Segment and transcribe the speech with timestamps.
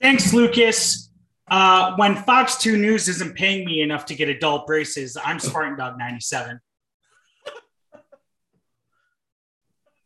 [0.00, 1.10] Thanks, Lucas.
[1.50, 5.76] Uh, when Fox 2 News isn't paying me enough to get adult braces, I'm Spartan
[5.76, 6.60] Dog 97.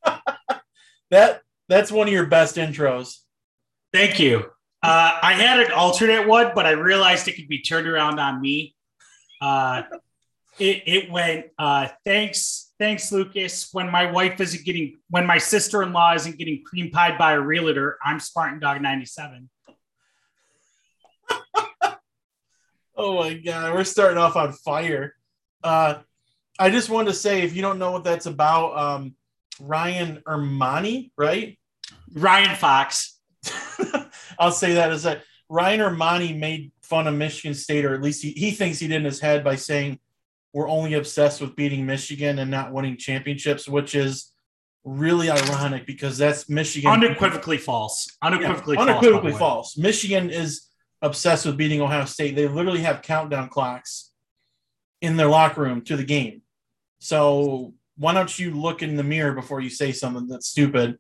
[1.11, 3.19] that that's one of your best intros.
[3.93, 4.47] Thank you.
[4.83, 8.41] Uh, I had an alternate one, but I realized it could be turned around on
[8.41, 8.75] me.
[9.41, 9.83] Uh,
[10.59, 13.69] it, it went, uh, thanks, thanks, Lucas.
[13.73, 17.33] When my wife isn't getting, when my sister in law isn't getting cream pied by
[17.33, 19.49] a realtor, I'm Spartan Dog 97.
[22.97, 23.75] Oh my God.
[23.75, 25.15] We're starting off on fire.
[25.63, 25.97] Uh,
[26.59, 29.15] I just wanted to say, if you don't know what that's about, um,
[29.61, 31.59] Ryan Ermani, right?
[32.13, 33.19] Ryan Fox.
[34.39, 38.23] I'll say that as that Ryan Ermani made fun of Michigan State, or at least
[38.23, 39.99] he, he thinks he did in his head by saying
[40.53, 44.33] we're only obsessed with beating Michigan and not winning championships, which is
[44.85, 46.91] really ironic because that's Michigan.
[46.91, 48.17] Unequivocally false.
[48.23, 49.75] Unequivocally, yeah, unequivocally false.
[49.75, 49.79] false.
[49.79, 50.69] Michigan is
[51.03, 52.37] obsessed with beating Ohio State.
[52.37, 54.13] They literally have countdown clocks
[55.01, 56.43] in their locker room to the game.
[57.01, 60.99] So why don't you look in the mirror before you say something that's stupid?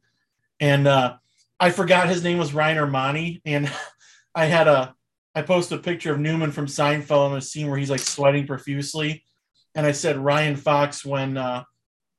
[0.60, 1.14] And uh,
[1.58, 3.70] I forgot his name was Ryan Ermani, and
[4.34, 4.94] I had a
[5.34, 8.46] I posted a picture of Newman from Seinfeld in a scene where he's like sweating
[8.46, 9.24] profusely,
[9.74, 11.64] and I said Ryan Fox when uh,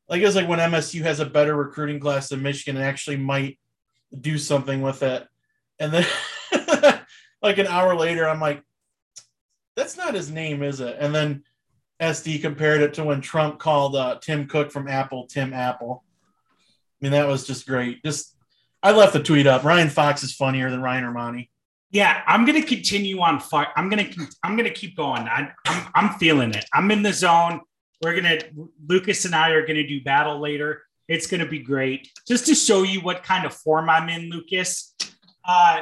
[0.09, 3.17] like it was like when MSU has a better recruiting class than Michigan and actually
[3.17, 3.59] might
[4.19, 5.27] do something with it,
[5.79, 6.05] and then
[7.43, 8.63] like an hour later I'm like,
[9.75, 10.97] that's not his name, is it?
[10.99, 11.43] And then
[12.01, 16.03] SD compared it to when Trump called uh, Tim Cook from Apple Tim Apple.
[16.57, 18.03] I mean, that was just great.
[18.03, 18.35] Just
[18.81, 19.63] I left the tweet up.
[19.63, 21.49] Ryan Fox is funnier than Ryan Ermani.
[21.91, 23.41] Yeah, I'm gonna continue on.
[23.75, 24.09] I'm gonna
[24.43, 25.23] I'm gonna keep going.
[25.23, 26.65] I, I'm I'm feeling it.
[26.73, 27.61] I'm in the zone.
[28.01, 28.39] We're gonna
[28.87, 30.83] Lucas and I are gonna do battle later.
[31.07, 32.09] It's gonna be great.
[32.27, 34.95] Just to show you what kind of form I'm in, Lucas.
[35.47, 35.81] Uh,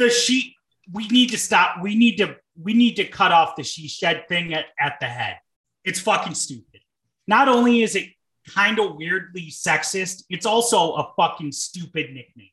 [0.00, 0.54] the sheet.
[0.92, 1.80] We need to stop.
[1.80, 5.06] We need to we need to cut off the she shed thing at, at the
[5.06, 5.38] head.
[5.84, 6.80] It's fucking stupid.
[7.26, 8.08] Not only is it
[8.48, 12.50] kind of weirdly sexist, it's also a fucking stupid nickname.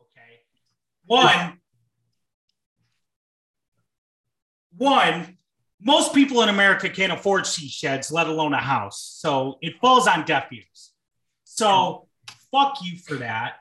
[0.00, 0.40] Okay.
[1.06, 1.58] One,
[4.76, 5.38] one,
[5.80, 9.16] most people in America can't afford she sheds, let alone a house.
[9.20, 10.92] So it falls on deaf ears.
[11.44, 12.08] So
[12.50, 13.56] fuck you for that.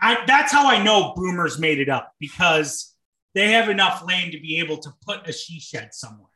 [0.00, 2.94] I, that's how I know boomers made it up because
[3.34, 6.26] they have enough land to be able to put a she shed somewhere.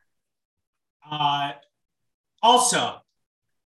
[1.09, 1.53] Uh,
[2.41, 2.97] also,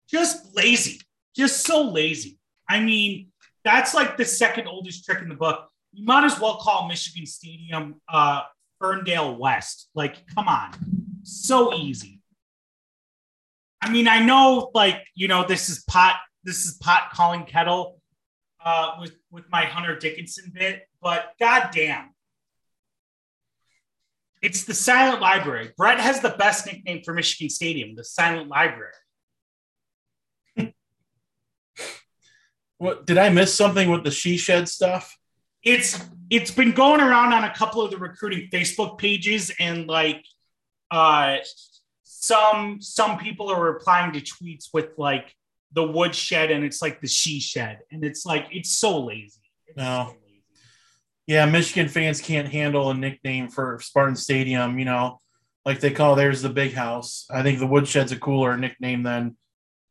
[0.10, 1.02] just lazy,
[1.36, 2.40] just so lazy.
[2.70, 3.30] I mean,
[3.64, 5.68] that's like the second oldest trick in the book.
[5.94, 8.42] You might as well call Michigan Stadium uh,
[8.80, 9.90] Ferndale West.
[9.96, 10.72] Like, come on,
[11.24, 12.22] so easy.
[13.82, 16.16] I mean, I know, like, you know, this is pot.
[16.44, 17.97] This is pot calling kettle
[18.68, 22.10] uh, with with my Hunter Dickinson bit, but goddamn,
[24.42, 25.72] it's the Silent Library.
[25.78, 28.92] Brett has the best nickname for Michigan Stadium, the Silent Library.
[32.78, 35.18] what did I miss something with the she shed stuff?
[35.64, 40.26] It's it's been going around on a couple of the recruiting Facebook pages, and like
[40.92, 41.38] uh
[42.04, 45.34] some some people are replying to tweets with like
[45.74, 49.42] the wood shed and it's like the she shed, and it's like it's so lazy.
[49.68, 50.08] It's no.
[50.10, 50.16] So
[51.28, 55.20] yeah, Michigan fans can't handle a nickname for Spartan Stadium, you know,
[55.66, 57.28] like they call theirs the big house.
[57.30, 59.36] I think the woodshed's a cooler nickname than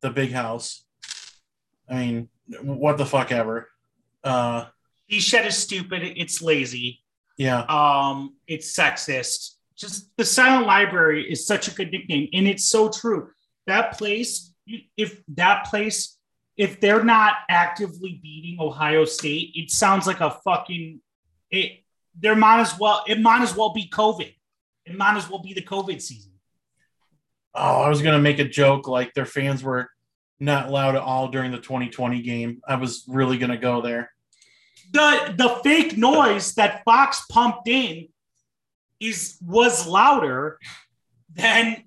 [0.01, 0.85] the big house.
[1.89, 2.29] I mean,
[2.63, 3.69] what the fuck ever.
[4.25, 4.65] Uh
[5.07, 7.03] he shed is stupid, it's lazy.
[7.39, 7.61] Yeah.
[7.69, 9.53] Um, it's sexist.
[9.77, 13.31] Just the silent library is such a good nickname, and it's so true.
[13.67, 14.55] That place,
[14.97, 16.17] if that place,
[16.57, 21.01] if they're not actively beating Ohio State, it sounds like a fucking
[21.51, 21.83] it
[22.19, 24.33] there might as well it might as well be COVID.
[24.85, 26.33] It might as well be the COVID season.
[27.55, 29.89] Oh, I was gonna make a joke like their fans were
[30.39, 32.61] not loud at all during the 2020 game.
[32.67, 34.11] I was really gonna go there.
[34.93, 38.09] The the fake noise that Fox pumped in
[39.01, 40.59] is was louder
[41.35, 41.85] than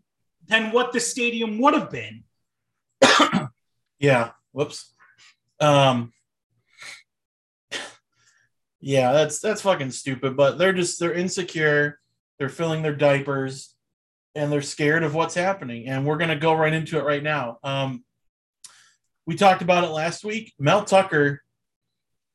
[0.47, 2.23] than what the stadium would have been.
[3.99, 4.31] Yeah.
[4.51, 4.93] Whoops.
[5.59, 6.11] Um
[8.81, 10.37] yeah, that's that's fucking stupid.
[10.37, 11.99] But they're just they're insecure.
[12.37, 13.75] They're filling their diapers,
[14.35, 15.87] and they're scared of what's happening.
[15.87, 17.59] And we're gonna go right into it right now.
[17.63, 18.03] Um,
[19.25, 20.53] we talked about it last week.
[20.57, 21.41] Mel Tucker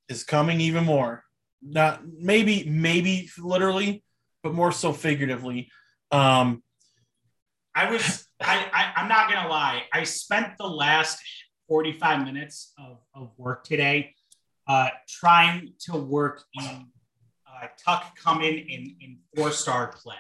[0.09, 1.25] is coming even more.
[1.63, 4.05] Not maybe maybe literally,
[4.43, 5.71] but more so figuratively.
[6.11, 6.63] Um,
[7.75, 9.85] I was I, I I'm not gonna lie.
[9.95, 11.19] I spent the last
[11.69, 14.15] 45 minutes of, of work today
[14.67, 16.87] uh, trying to work in
[17.47, 20.15] uh, Tuck come in in, four star play.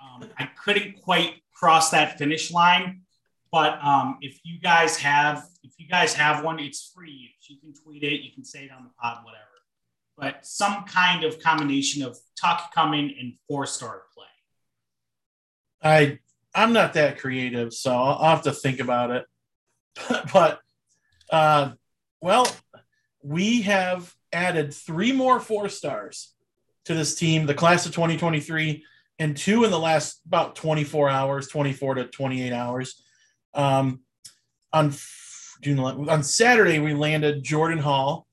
[0.00, 3.02] Um, I couldn't quite cross that finish line,
[3.50, 7.34] but um, if you guys have if you guys have one, it's free.
[7.48, 9.42] You can tweet it, you can say it on the pod, whatever.
[10.18, 14.24] But some kind of combination of Tuck coming and four star play.
[15.82, 16.18] I
[16.54, 19.26] I'm not that creative, so I'll have to think about it.
[20.32, 20.60] but
[21.30, 21.72] uh,
[22.20, 22.46] well,
[23.22, 26.34] we have added three more four stars
[26.84, 28.84] to this team, the class of 2023,
[29.18, 33.02] and two in the last about 24 hours, 24 to 28 hours.
[33.54, 34.00] Um,
[34.72, 34.92] on
[35.62, 38.26] June on Saturday, we landed Jordan Hall,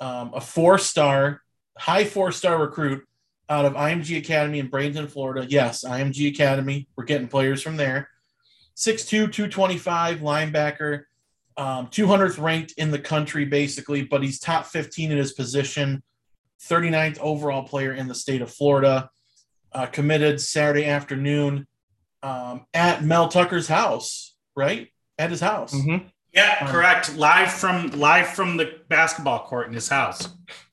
[0.00, 1.42] um, a four star,
[1.76, 3.04] high four star recruit
[3.48, 5.46] out of IMG Academy in Bradenton, Florida.
[5.48, 6.86] Yes, IMG Academy.
[6.96, 8.08] We're getting players from there.
[8.76, 11.04] 6'2, 225 linebacker,
[11.58, 16.02] um, 200th ranked in the country, basically, but he's top 15 in his position,
[16.62, 19.10] 39th overall player in the state of Florida.
[19.70, 21.66] Uh, committed Saturday afternoon
[22.22, 24.88] um, at Mel Tucker's house, right?
[25.18, 25.74] At his house.
[25.74, 26.06] Mm-hmm.
[26.32, 27.14] Yeah, um, correct.
[27.16, 30.26] Live from live from the basketball court in his house.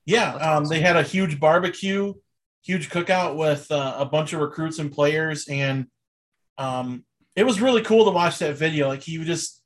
[0.05, 2.13] Yeah, um, they had a huge barbecue,
[2.63, 5.87] huge cookout with uh, a bunch of recruits and players, and
[6.57, 7.03] um,
[7.35, 8.87] it was really cool to watch that video.
[8.87, 9.61] Like he just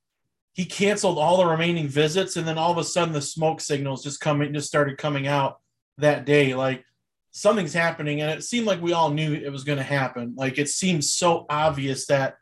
[0.53, 4.03] he canceled all the remaining visits, and then all of a sudden the smoke signals
[4.03, 5.59] just coming just started coming out
[5.97, 6.53] that day.
[6.55, 6.85] Like
[7.31, 10.33] something's happening, and it seemed like we all knew it was going to happen.
[10.35, 12.37] Like it seemed so obvious that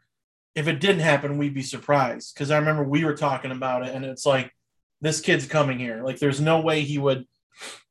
[0.56, 2.34] if it didn't happen, we'd be surprised.
[2.34, 4.52] Because I remember we were talking about it, and it's like
[5.02, 6.04] this kid's coming here.
[6.04, 7.26] Like there's no way he would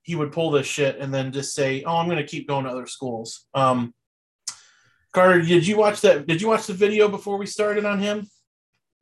[0.03, 2.65] he would pull this shit and then just say, "Oh, I'm going to keep going
[2.65, 3.95] to other schools." Um,
[5.13, 6.27] Carter, did you watch that?
[6.27, 8.29] Did you watch the video before we started on him?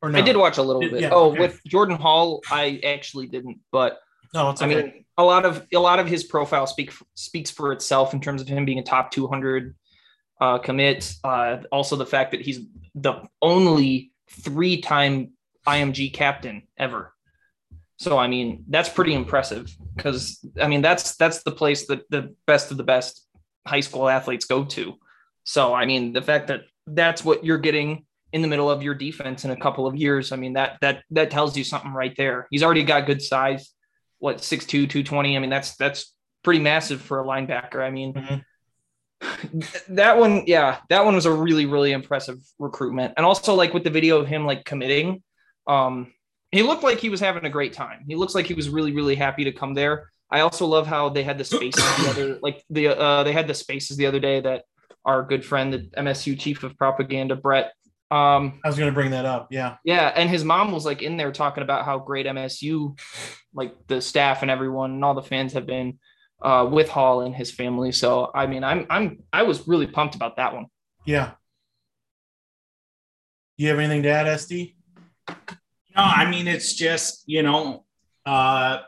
[0.05, 0.19] Or no?
[0.19, 1.01] I did watch a little bit.
[1.01, 1.41] Yeah, oh, okay.
[1.41, 4.01] with Jordan Hall, I actually didn't, but
[4.35, 4.79] no, it's okay.
[4.79, 8.21] I mean, a lot of a lot of his profile speak speaks for itself in
[8.21, 9.75] terms of him being a top 200
[10.43, 11.11] uh, commit.
[11.25, 12.61] Uh, also, the fact that he's
[12.95, 15.33] the only three-time
[15.67, 17.15] IMG captain ever.
[17.97, 22.35] So, I mean, that's pretty impressive because I mean that's that's the place that the
[22.47, 23.27] best of the best
[23.67, 24.97] high school athletes go to.
[25.45, 28.05] So, I mean, the fact that that's what you're getting
[28.35, 30.33] in the middle of your defense in a couple of years.
[30.33, 32.49] I mean, that that that tells you something right there.
[32.51, 33.73] He's already got good size.
[34.19, 35.37] What 6'2, 220.
[35.37, 37.77] I mean, that's that's pretty massive for a linebacker.
[37.77, 39.61] I mean, mm-hmm.
[39.95, 43.15] that one, yeah, that one was a really, really impressive recruitment.
[43.17, 45.23] And also like with the video of him like committing,
[45.69, 46.13] um,
[46.51, 48.05] he looked like he was having a great time.
[48.09, 50.11] He looks like he was really, really happy to come there.
[50.29, 53.47] I also love how they had the spaces the other like the uh they had
[53.47, 54.65] the spaces the other day that
[55.05, 57.73] our good friend, the MSU chief of propaganda, Brett,
[58.15, 59.49] um, I was going to bring that up.
[59.51, 59.77] Yeah.
[59.85, 60.13] Yeah.
[60.15, 62.97] And his mom was like in there talking about how great MSU,
[63.53, 65.99] like the staff and everyone and all the fans have been
[66.41, 67.91] uh, with Hall and his family.
[67.91, 70.67] So, I mean, I'm, I'm, I was really pumped about that one.
[71.05, 71.33] Yeah.
[73.57, 74.77] You have anything to add, SD?
[75.29, 75.35] No,
[75.97, 77.85] I mean, it's just, you know,
[78.25, 78.79] uh,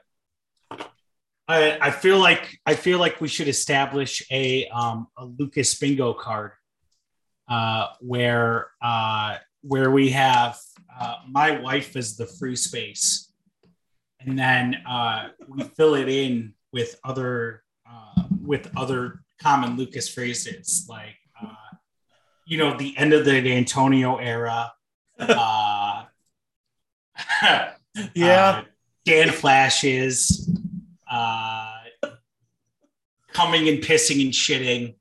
[1.49, 6.13] I, I feel like I feel like we should establish a um, a Lucas bingo
[6.13, 6.51] card
[7.49, 10.59] uh, where uh, where we have
[11.01, 13.33] uh, my wife is the free space,
[14.21, 20.87] and then uh, we fill it in with other uh, with other common Lucas phrases
[20.89, 21.77] like uh,
[22.47, 24.73] you know the end of the Antonio era.
[27.43, 27.65] Uh,
[28.15, 28.63] yeah,
[29.07, 30.51] Dan flashes,
[31.11, 31.73] uh,
[33.33, 34.95] coming and pissing and shitting.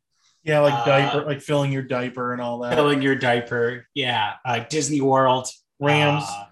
[0.46, 2.76] Yeah, like uh, diaper, like filling your diaper and all that.
[2.76, 3.88] Filling your diaper.
[3.96, 4.34] Yeah.
[4.46, 5.48] Uh, Disney World.
[5.80, 6.24] Rams.
[6.28, 6.46] Uh,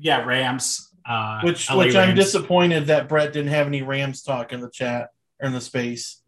[0.00, 0.90] yeah, Rams.
[1.06, 2.08] Uh, which LA which Rams.
[2.08, 5.60] I'm disappointed that Brett didn't have any Rams talk in the chat or in the
[5.60, 6.22] space.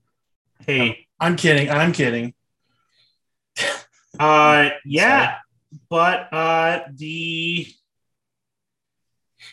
[0.66, 1.71] Hey, I'm kidding.
[1.71, 2.35] I'm kidding.
[4.19, 5.37] uh, yeah,
[5.88, 7.66] but uh, the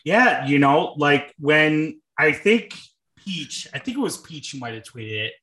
[0.03, 2.77] yeah, you know, like when I think
[3.15, 5.33] Peach, I think it was Peach who might have tweeted it.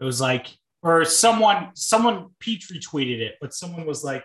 [0.00, 0.48] It was like
[0.82, 4.24] or someone someone Pete retweeted it, but someone was like,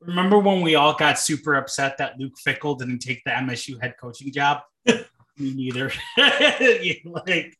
[0.00, 3.94] "Remember when we all got super upset that Luke Fickell didn't take the MSU head
[4.00, 5.92] coaching job?" Me neither.
[7.04, 7.56] like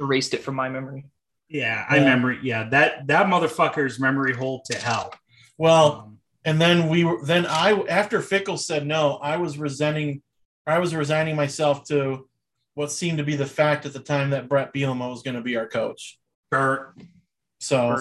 [0.00, 1.04] erased it from my memory.
[1.48, 2.32] Yeah, I remember.
[2.32, 5.14] Yeah, that that motherfucker's memory hole to hell.
[5.58, 10.22] Well, um, and then we were then I after Fickell said no, I was resenting,
[10.66, 12.28] I was resigning myself to
[12.74, 15.42] what seemed to be the fact at the time that Bret Bielema was going to
[15.42, 16.18] be our coach.
[16.50, 16.96] Bert.
[17.62, 17.96] So,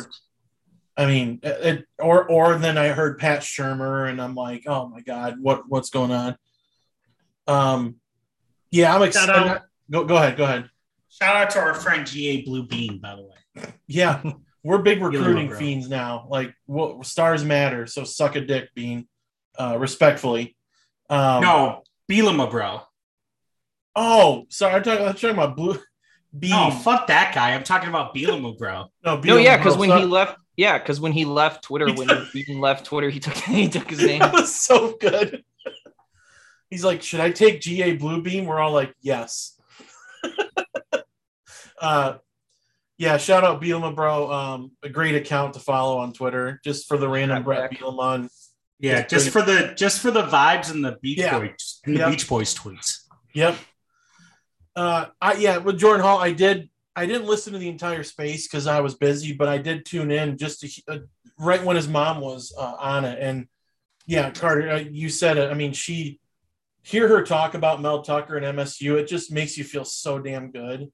[0.98, 5.01] I mean, it, or or then I heard Pat Shurmur, and I'm like, oh my
[5.01, 6.36] god, what what's going on?
[7.46, 7.96] Um,
[8.72, 9.62] yeah, I'm excited.
[9.91, 10.68] Go go ahead, go ahead.
[11.10, 13.74] Shout out to our friend GA Blue Bean, by the way.
[13.86, 14.24] Yeah,
[14.63, 15.58] we're big recruiting bro.
[15.60, 16.25] fiends now.
[16.27, 17.86] Like, what stars matter.
[17.86, 19.08] So suck a dick, Bean.
[19.60, 20.56] Uh, respectfully.
[21.08, 22.82] Um, no, Bielema, bro.
[23.96, 24.75] Oh, sorry.
[24.75, 25.77] I'm talking, I'm talking about blue.
[26.38, 26.51] Bean.
[26.51, 27.53] No, fuck that guy.
[27.53, 28.85] I'm talking about Bielema, bro.
[29.05, 32.07] no, No, yeah, because when he left, yeah, because when he left Twitter, He when
[32.07, 34.19] took- Bean left Twitter, he took he took his name.
[34.19, 35.43] that was so good.
[36.69, 38.45] He's like, should I take GA Blue Beam?
[38.45, 39.59] We're all like, yes.
[41.81, 42.17] uh,
[42.97, 44.31] yeah, shout out Bielema, bro.
[44.31, 47.79] Um, a great account to follow on Twitter, just for the random Right Brett back.
[47.79, 48.15] Bielema.
[48.15, 48.29] and-
[48.79, 51.39] Yeah, It's just for the just for the vibes and the Beach Yeah.
[51.39, 53.00] Boys and the Beach Boys tweets.
[53.33, 53.55] Yep.
[54.75, 56.70] Uh, I yeah, with Jordan Hall, I did.
[56.96, 60.12] I didn't listen to the entire space because I was busy, but I did tune
[60.12, 60.98] in just to uh,
[61.40, 63.18] right when his mom was uh, on it.
[63.22, 63.48] And
[64.06, 65.50] yeah, Carter, uh, you said it.
[65.50, 66.20] I mean, she
[66.84, 68.98] hear her talk about Mel Tucker and MSU.
[68.98, 70.92] It just makes you feel so damn good.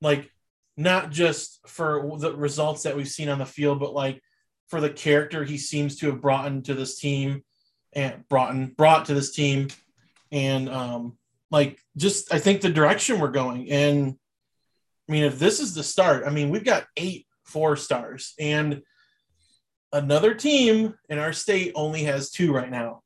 [0.00, 0.30] Like
[0.76, 4.22] not just for the results that we've seen on the field, but like
[4.68, 7.42] for the character he seems to have brought into this team
[7.92, 9.68] and brought in, brought to this team,
[10.30, 11.18] and um,
[11.50, 13.70] like just I think the direction we're going.
[13.70, 14.14] And
[15.08, 18.82] I mean, if this is the start, I mean, we've got eight four stars, and
[19.92, 23.02] another team in our state only has two right now.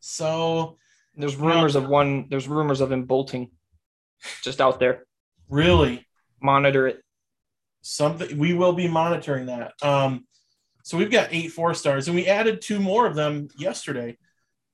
[0.00, 0.78] So
[1.16, 2.26] There's rumors of one.
[2.30, 3.50] There's rumors of him bolting,
[4.42, 5.04] just out there.
[5.48, 6.06] really,
[6.40, 7.02] Monitor it.
[7.82, 9.74] something we will be monitoring that.
[9.82, 10.26] Um,
[10.82, 14.16] so we've got eight four stars, and we added two more of them yesterday.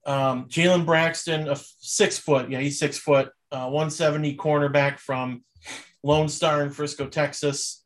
[0.09, 5.45] Um, Jalen Braxton, a f- six foot, yeah, he's six foot, uh, 170 cornerback from
[6.03, 7.85] Lone Star in Frisco, Texas.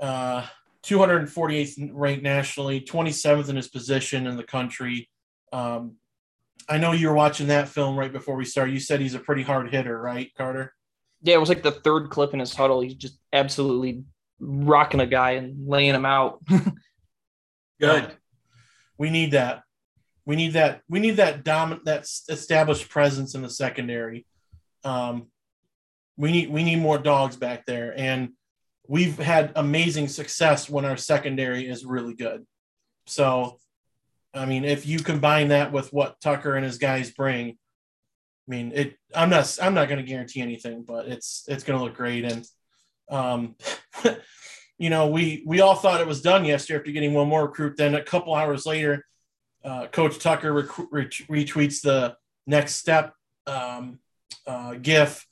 [0.00, 0.44] Uh,
[0.82, 5.08] 248th ranked nationally, 27th in his position in the country.
[5.52, 5.94] Um,
[6.68, 8.72] I know you were watching that film right before we started.
[8.72, 10.74] You said he's a pretty hard hitter, right, Carter?
[11.22, 12.80] Yeah, it was like the third clip in his huddle.
[12.80, 14.02] He's just absolutely
[14.40, 16.42] rocking a guy and laying him out.
[17.80, 18.16] Good.
[18.98, 19.62] We need that.
[20.28, 20.82] We need that.
[20.90, 24.26] We need that dominant, that established presence in the secondary.
[24.84, 25.28] Um,
[26.18, 28.34] we need we need more dogs back there, and
[28.86, 32.46] we've had amazing success when our secondary is really good.
[33.06, 33.58] So,
[34.34, 38.72] I mean, if you combine that with what Tucker and his guys bring, I mean,
[38.74, 38.98] it.
[39.14, 39.56] I'm not.
[39.62, 42.26] I'm not going to guarantee anything, but it's it's going to look great.
[42.26, 42.46] And,
[43.10, 43.56] um,
[44.78, 47.78] you know, we we all thought it was done yesterday after getting one more recruit.
[47.78, 49.06] Then a couple hours later,
[49.68, 53.12] uh, Coach Tucker rec- ret- retweets the next step
[53.46, 53.98] um,
[54.46, 55.26] uh, GIF,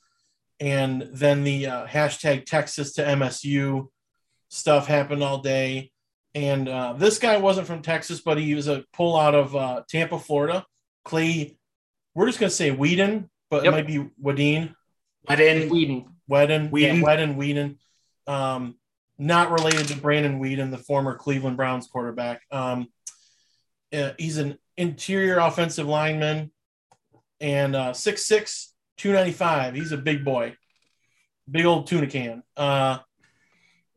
[0.59, 3.87] and then the uh, hashtag Texas to MSU
[4.49, 5.91] stuff happened all day.
[6.35, 9.83] And uh, this guy wasn't from Texas, but he was a pull out of uh,
[9.89, 10.65] Tampa, Florida.
[11.03, 11.57] Clay,
[12.13, 13.73] we're just gonna say Whedon, but Yep.
[13.73, 14.73] it might be Wadeen.
[15.25, 16.05] But in Whedon.
[16.27, 16.97] Whedon, Whedon.
[16.97, 17.79] yeah, Whedon, Whedon.
[18.27, 18.75] Um,
[19.17, 22.41] not related to Brandon Weeden, the former Cleveland Browns quarterback.
[22.51, 22.87] Um,
[23.93, 26.51] uh, he's an interior offensive lineman
[27.39, 28.67] and uh, 6'6",
[28.97, 29.75] 295.
[29.75, 30.55] He's a big boy,
[31.49, 32.43] big old tuna can.
[32.55, 32.99] Uh,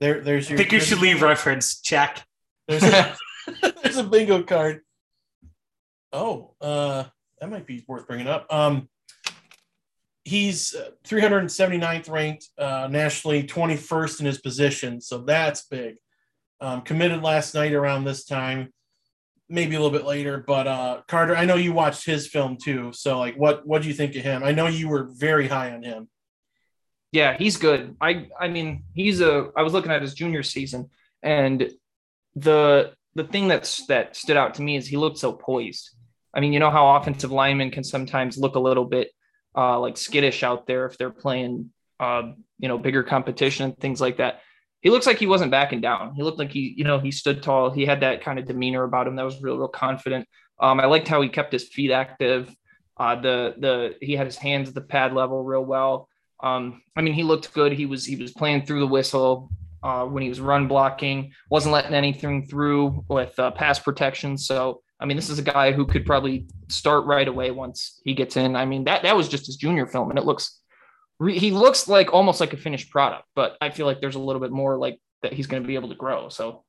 [0.00, 0.58] there, there's I your.
[0.58, 2.24] think you should leave reference check.
[2.68, 3.16] There's a,
[3.82, 4.80] there's a bingo card.
[6.12, 7.04] Oh, uh,
[7.40, 8.46] that might be worth bringing up.
[8.52, 8.88] Um,
[10.24, 15.96] he's uh, 379th ranked uh, nationally, 21st in his position, so that's big.
[16.60, 18.72] Um, committed last night around this time,
[19.50, 20.42] maybe a little bit later.
[20.46, 22.92] But uh, Carter, I know you watched his film too.
[22.92, 24.42] So, like, what what do you think of him?
[24.42, 26.08] I know you were very high on him.
[27.12, 27.96] Yeah, he's good.
[28.00, 30.90] I I mean, he's a I was looking at his junior season
[31.22, 31.70] and
[32.36, 35.90] the the thing that's that stood out to me is he looked so poised.
[36.32, 39.10] I mean, you know how offensive linemen can sometimes look a little bit
[39.56, 44.00] uh, like skittish out there if they're playing uh, you know, bigger competition and things
[44.00, 44.40] like that.
[44.80, 46.14] He looks like he wasn't backing down.
[46.14, 47.70] He looked like he, you know, he stood tall.
[47.70, 50.26] He had that kind of demeanor about him that was real, real confident.
[50.58, 52.54] Um, I liked how he kept his feet active.
[52.96, 56.08] Uh, the the he had his hands at the pad level real well.
[56.42, 57.72] Um, I mean, he looked good.
[57.72, 59.50] He was he was playing through the whistle
[59.82, 61.32] uh, when he was run blocking.
[61.50, 64.36] wasn't letting anything through with uh, pass protection.
[64.36, 68.12] So I mean, this is a guy who could probably start right away once he
[68.12, 68.54] gets in.
[68.54, 70.59] I mean, that that was just his junior film, and it looks
[71.20, 73.24] re- he looks like almost like a finished product.
[73.36, 75.76] But I feel like there's a little bit more like that he's going to be
[75.76, 76.28] able to grow.
[76.28, 76.64] So.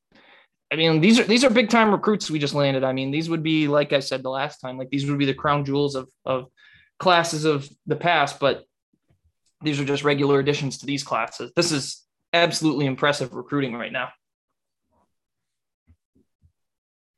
[0.71, 2.85] I mean, these are these are big time recruits we just landed.
[2.85, 5.25] I mean, these would be like I said the last time, like these would be
[5.25, 6.45] the crown jewels of of
[6.97, 8.63] classes of the past, but
[9.61, 11.51] these are just regular additions to these classes.
[11.57, 14.11] This is absolutely impressive recruiting right now.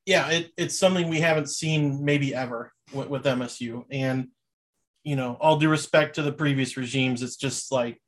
[0.05, 3.85] yeah, it, it's something we haven't seen maybe ever with, with MSU.
[3.89, 4.29] And,
[5.03, 7.99] you know, all due respect to the previous regimes, it's just like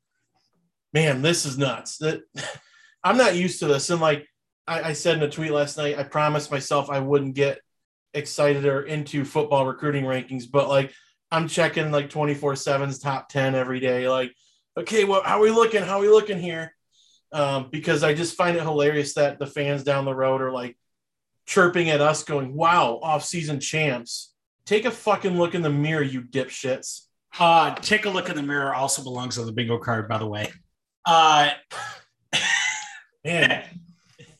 [0.96, 1.98] man, this is nuts.
[1.98, 2.22] That
[3.04, 3.90] I'm not used to this.
[3.90, 4.26] And like
[4.66, 7.60] I, I said in a tweet last night, I promised myself I wouldn't get
[8.14, 10.92] excited or into football recruiting rankings, but like
[11.30, 14.08] I'm checking like 24 7's top 10 every day.
[14.08, 14.32] Like,
[14.76, 15.82] okay, well, how are we looking?
[15.82, 16.72] How are we looking here?
[17.30, 20.78] Um, because I just find it hilarious that the fans down the road are like
[21.44, 24.32] chirping at us, going, wow, off season champs.
[24.66, 27.02] Take a fucking look in the mirror, you dipshits.
[27.38, 30.26] Uh, take a look in the mirror also belongs on the bingo card, by the
[30.26, 30.52] way.
[31.04, 31.50] Uh,
[33.26, 33.64] Man,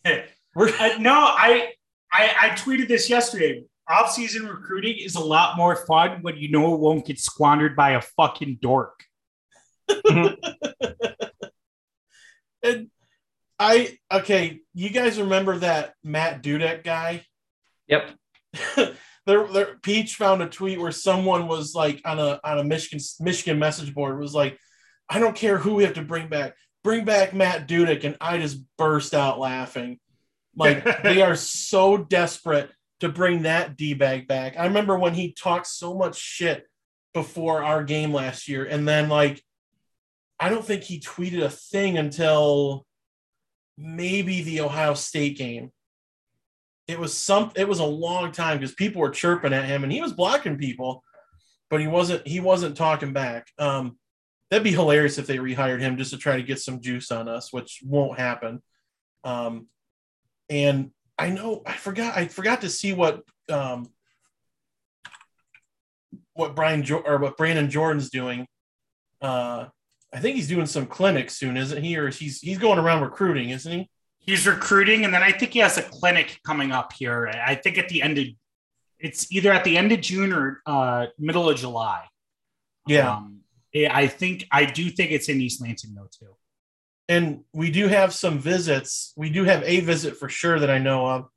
[0.55, 1.73] We're, uh, no, I,
[2.13, 3.65] I I tweeted this yesterday.
[3.89, 7.91] Off-season recruiting is a lot more fun when you know it won't get squandered by
[7.93, 9.05] a fucking dork.
[12.63, 12.91] and
[13.59, 17.25] I okay, you guys remember that Matt Dudek guy?
[17.89, 18.11] Yep.
[19.27, 23.05] there, there, Peach found a tweet where someone was like on a on a Michigan
[23.21, 24.59] Michigan message board was like,
[25.09, 26.55] I don't care who we have to bring back,
[26.85, 29.99] bring back Matt Dudek, and I just burst out laughing.
[30.55, 34.57] Like they are so desperate to bring that d bag back.
[34.57, 36.65] I remember when he talked so much shit
[37.13, 39.43] before our game last year, and then like,
[40.39, 42.87] I don't think he tweeted a thing until
[43.77, 45.73] maybe the Ohio State game
[46.89, 49.93] it was some it was a long time because people were chirping at him and
[49.93, 51.03] he was blocking people
[51.69, 53.49] but he wasn't he wasn't talking back.
[53.59, 53.99] Um
[54.51, 57.29] that'd be hilarious if they rehired him just to try to get some juice on
[57.29, 58.63] us which won't happen.
[59.25, 59.67] Um
[60.49, 63.89] and i know i forgot i forgot to see what um
[66.35, 68.47] what brian jo- or what brandon jordan's doing.
[69.21, 69.67] Uh
[70.15, 71.97] i think he's doing some clinics soon isn't he?
[71.97, 73.91] Or he's he's going around recruiting isn't he
[74.27, 77.29] He's recruiting, and then I think he has a clinic coming up here.
[77.29, 78.27] I think at the end of
[78.99, 82.05] it's either at the end of June or uh, middle of July.
[82.89, 83.41] yeah Um,
[83.75, 86.35] I think I do think it's in East Lansing though too.
[87.09, 89.13] and we do have some visits.
[89.17, 91.29] We do have a visit for sure that I know of.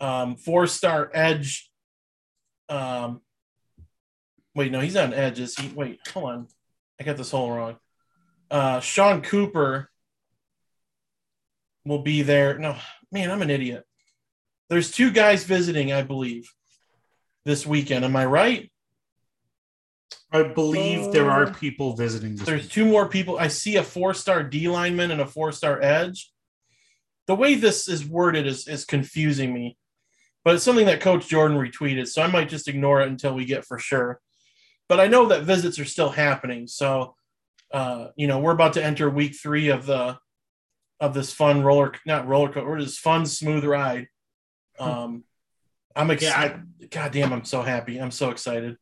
[0.00, 1.70] Um, four star edge.
[2.68, 3.20] Um,
[4.54, 5.54] wait, no, he's on edges.
[5.56, 5.68] He?
[5.68, 6.48] Wait, hold on.
[6.98, 7.76] I got this whole wrong.
[8.50, 9.90] Uh, Sean Cooper
[11.84, 12.58] will be there.
[12.58, 12.76] No,
[13.10, 13.84] man, I'm an idiot.
[14.68, 16.52] There's two guys visiting, I believe,
[17.44, 18.04] this weekend.
[18.04, 18.70] Am I right?
[20.32, 22.46] I believe there are people visiting this.
[22.46, 22.70] There's week.
[22.70, 23.38] two more people.
[23.38, 26.32] I see a four star D lineman and a four star edge.
[27.26, 29.76] The way this is worded is, is confusing me,
[30.44, 32.08] but it's something that Coach Jordan retweeted.
[32.08, 34.20] So I might just ignore it until we get for sure.
[34.88, 36.66] But I know that visits are still happening.
[36.66, 37.14] So,
[37.72, 40.18] uh, you know, we're about to enter week three of the
[41.02, 44.06] of this fun roller, not roller coaster, or this fun smooth ride.
[44.78, 45.24] Um,
[45.94, 46.62] I'm excited.
[46.90, 47.98] God damn, I'm so happy.
[47.98, 48.76] I'm so excited.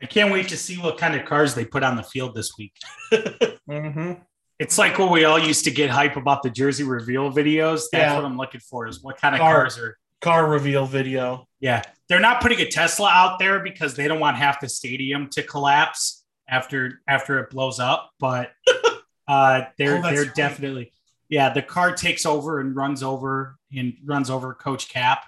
[0.00, 2.52] I can't wait to see what kind of cars they put on the field this
[2.56, 2.74] week.
[3.70, 4.14] Mm-hmm.
[4.58, 7.84] It's like what we all used to get hype about the jersey reveal videos.
[7.92, 8.16] That's Yeah.
[8.16, 9.96] what I'm looking for is what kind of Car- cars are.
[10.20, 11.46] Car reveal video.
[11.60, 15.28] Yeah, they're not putting a Tesla out there because they don't want half the stadium
[15.30, 18.10] to collapse after after it blows up.
[18.18, 18.50] But
[19.28, 20.34] uh, they're Oh, they're right.
[20.34, 20.92] definitely
[21.32, 21.48] yeah.
[21.52, 25.24] The car takes over and runs over and runs over Coach Cap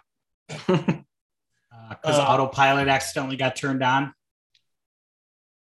[0.48, 0.68] because
[1.92, 4.12] Uh, autopilot accidentally got turned on.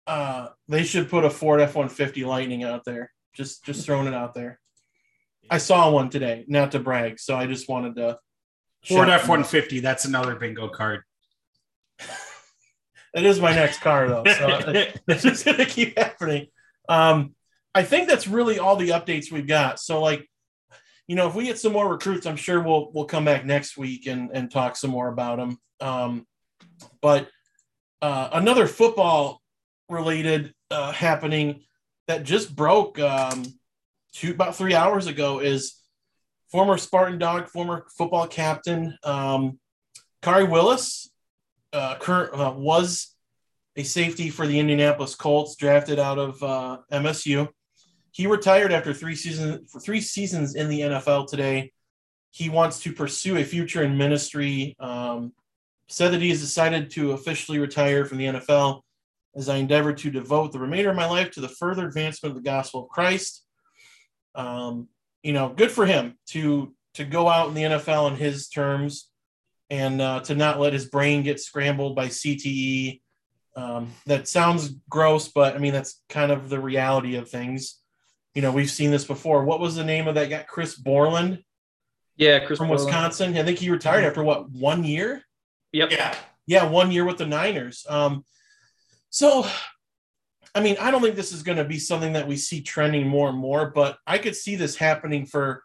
[0.06, 3.12] uh, they should put a Ford F one fifty Lightning out there.
[3.34, 4.58] Just just throwing it out there.
[5.48, 8.18] I saw one today, not to brag, so I just wanted to.
[8.86, 9.78] Ford F one fifty.
[9.80, 11.02] That's another bingo card.
[13.14, 14.60] That is my next car though, so
[15.06, 16.46] it's just gonna keep happening.
[16.88, 17.34] Um,
[17.74, 19.78] I think that's really all the updates we've got.
[19.78, 20.26] So like,
[21.06, 23.76] you know, if we get some more recruits, I'm sure we'll we'll come back next
[23.76, 25.58] week and and talk some more about them.
[25.80, 26.26] Um,
[27.00, 27.28] but
[28.00, 29.42] uh, another football
[29.88, 31.64] related uh, happening
[32.08, 33.44] that just broke um,
[34.12, 35.76] two about three hours ago is
[36.50, 39.58] former Spartan dog, former football captain um,
[40.22, 41.10] Khari Willis.
[41.72, 43.14] Uh, current uh, was
[43.76, 47.48] a safety for the Indianapolis Colts, drafted out of uh, MSU.
[48.12, 51.72] He retired after three seasons for three seasons in the NFL today.
[52.30, 54.76] He wants to pursue a future in ministry.
[54.78, 55.32] Um,
[55.88, 58.80] said that he has decided to officially retire from the NFL
[59.34, 62.42] as I endeavor to devote the remainder of my life to the further advancement of
[62.42, 63.44] the gospel of Christ.
[64.34, 64.88] Um,
[65.22, 69.08] you know, good for him to to go out in the NFL on his terms
[69.70, 73.00] and uh, to not let his brain get scrambled by CTE.
[73.56, 77.81] Um, that sounds gross, but I mean that's kind of the reality of things.
[78.34, 79.44] You know, we've seen this before.
[79.44, 80.44] What was the name of that guy?
[80.48, 81.42] Chris Borland
[82.16, 82.86] Yeah, Chris from Borland.
[82.86, 83.36] Wisconsin.
[83.36, 85.22] I think he retired after what one year?
[85.72, 85.90] Yep.
[85.90, 86.14] yeah.
[86.46, 87.86] Yeah, one year with the Niners.
[87.88, 88.24] Um,
[89.10, 89.46] so
[90.54, 93.06] I mean, I don't think this is going to be something that we see trending
[93.06, 95.62] more and more, but I could see this happening for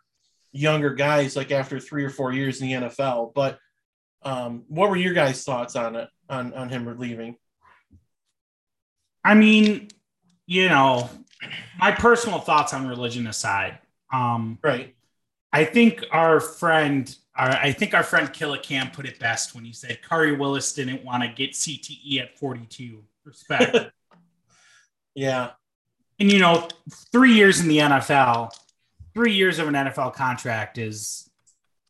[0.53, 3.33] younger guys like after three or four years in the NFL.
[3.33, 3.59] But
[4.23, 7.35] um, what were your guys' thoughts on it, on, on him leaving?
[9.25, 9.89] I mean,
[10.45, 11.09] you know,
[11.79, 13.79] my personal thoughts on religion aside,
[14.11, 14.95] um, Right.
[15.53, 19.71] I think our friend, our, I think our friend Killicam put it best when he
[19.73, 23.03] said Khari Willis didn't want to get CTE at 42.
[23.23, 23.77] Respect.
[25.15, 25.51] Yeah.
[26.19, 26.67] and you know,
[27.11, 28.51] three years in the NFL,
[29.15, 31.27] three years of an NFL contract is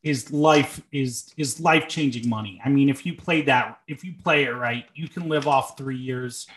[0.01, 2.61] is life is is life changing money.
[2.63, 5.77] I mean, if you play that, if you play it right, you can live off
[5.77, 6.47] three years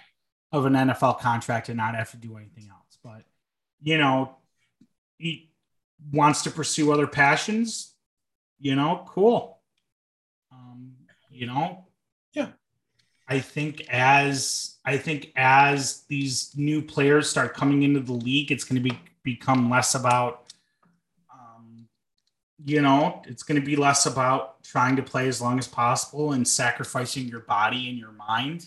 [0.52, 2.98] of an NFL contract and not have to do anything else.
[3.02, 3.22] But
[3.82, 4.36] you know,
[5.18, 5.50] he
[6.12, 7.94] wants to pursue other passions.
[8.58, 9.58] You know, cool.
[10.52, 10.94] Um,
[11.30, 11.86] you know,
[12.32, 12.48] Yeah.
[13.28, 18.64] I think as I think as these new players start coming into the league, it's
[18.64, 20.52] going to be become less about,
[21.32, 21.86] um,
[22.64, 26.32] you know, it's going to be less about trying to play as long as possible
[26.32, 28.66] and sacrificing your body and your mind,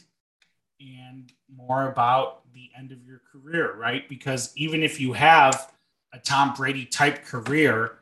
[0.83, 4.07] and more about the end of your career, right?
[4.09, 5.71] Because even if you have
[6.11, 7.99] a Tom Brady type career,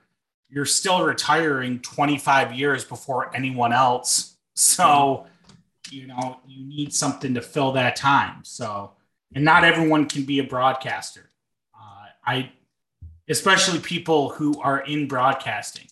[0.49, 4.35] you're still retiring 25 years before anyone else.
[4.53, 5.25] So,
[5.89, 8.43] you know, you need something to fill that time.
[8.43, 8.91] So,
[9.33, 11.29] and not everyone can be a broadcaster.
[11.73, 12.51] Uh, I,
[13.29, 15.87] especially people who are in broadcasting.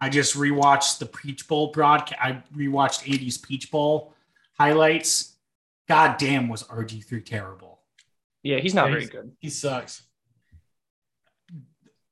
[0.00, 2.20] I just rewatched the Peach Bowl broadcast.
[2.20, 4.14] I rewatched 80s Peach Bowl
[4.58, 5.29] highlights.
[5.90, 7.80] God damn, was RG3 terrible.
[8.44, 9.32] Yeah, he's not Yeah, very he's- good.
[9.40, 10.02] He sucks.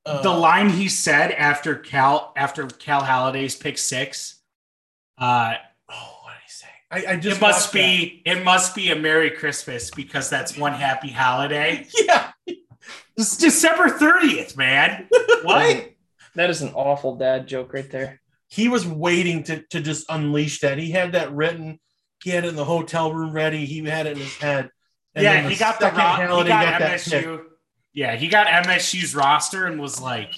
[0.05, 4.41] Uh, the line he said after Cal after Cal Haladay's pick six,
[5.19, 5.55] uh,
[5.89, 6.67] oh, what did he say?
[6.91, 10.57] I, I just it must watched be it must be a Merry Christmas because that's
[10.57, 11.87] one happy holiday.
[12.05, 12.33] Yeah.
[13.17, 15.09] It's December thirtieth, man.
[15.43, 15.91] What?
[16.35, 18.21] That is an awful dad joke right there.
[18.49, 20.79] He was waiting to, to just unleash that.
[20.79, 21.79] He had that written.
[22.23, 23.65] He had it in the hotel room ready.
[23.67, 24.71] He had it in his head.
[25.15, 27.25] And yeah, then he got the second ro- he Haladay got, that pick.
[27.25, 27.43] MSU.
[27.93, 30.35] Yeah, he got MSU's roster and was like,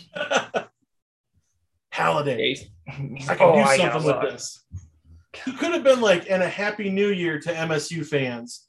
[1.94, 2.66] Haladay.
[2.88, 2.92] I
[3.34, 4.64] can Oh, do something got with this.
[5.44, 8.66] He could have been like, and a happy new year to MSU fans,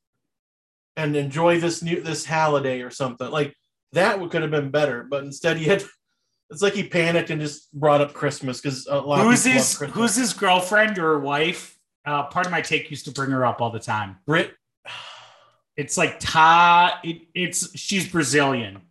[0.95, 3.30] and enjoy this new this holiday or something.
[3.30, 3.56] Like
[3.93, 5.84] that would could have been better, but instead he had.
[6.50, 9.58] It's like he panicked and just brought up Christmas because a lot "Who's of people
[9.60, 9.95] his love Christmas.
[9.95, 13.62] Who's his girlfriend or wife?" Uh, part of my take used to bring her up
[13.62, 14.18] all the time.
[14.26, 14.54] Brit?
[15.78, 17.00] It's like Ta.
[17.04, 18.82] It, it's she's Brazilian.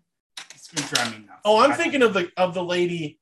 [0.54, 1.40] It's gonna drive me nuts.
[1.44, 3.18] Oh, I'm thinking of the of the lady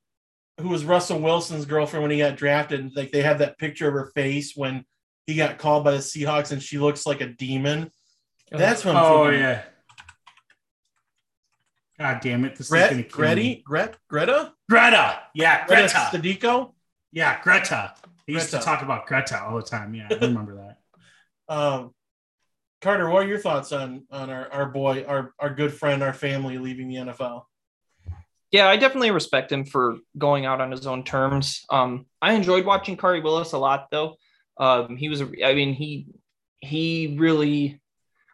[0.61, 2.95] who was Russell Wilson's girlfriend when he got drafted.
[2.95, 4.85] Like they have that picture of her face when
[5.27, 7.91] he got called by the Seahawks, and she looks like a demon.
[8.51, 9.41] That's what I'm Oh thinking.
[9.41, 9.63] yeah.
[11.99, 12.53] God damn it!
[12.53, 13.17] This is Gret, gonna kill.
[13.17, 15.19] Gretty, Gret, Greta, Greta.
[15.35, 16.39] Yeah, Greta Greta.
[16.39, 16.73] Sadeiko.
[17.11, 17.95] Yeah, Greta.
[18.29, 19.95] I used to talk about Greta all the time.
[19.95, 20.57] Yeah, I remember
[21.49, 21.55] that.
[21.55, 21.95] Um,
[22.81, 26.13] Carter, what are your thoughts on on our, our boy, our our good friend, our
[26.13, 27.43] family leaving the NFL?
[28.51, 31.65] Yeah, I definitely respect him for going out on his own terms.
[31.69, 34.17] Um, I enjoyed watching Khari Willis a lot, though.
[34.57, 36.07] Um, he was, a- I mean, he
[36.61, 37.81] he really,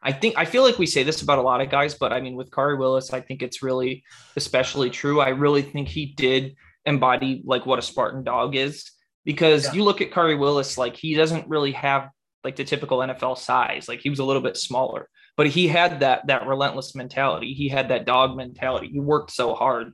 [0.02, 2.20] I think, I feel like we say this about a lot of guys, but I
[2.20, 4.04] mean, with Khari Willis, I think it's really
[4.37, 5.20] especially true.
[5.20, 6.54] I really think he did
[6.87, 8.90] embody like what a Spartan dog is,
[9.24, 9.72] because Yeah.
[9.74, 12.10] you look at Khari Willis, like he doesn't really have
[12.42, 13.88] like the typical NFL size.
[13.88, 17.54] Like he was a little bit smaller, but he had that that relentless mentality.
[17.54, 18.88] He had that dog mentality.
[18.88, 19.92] He worked so hard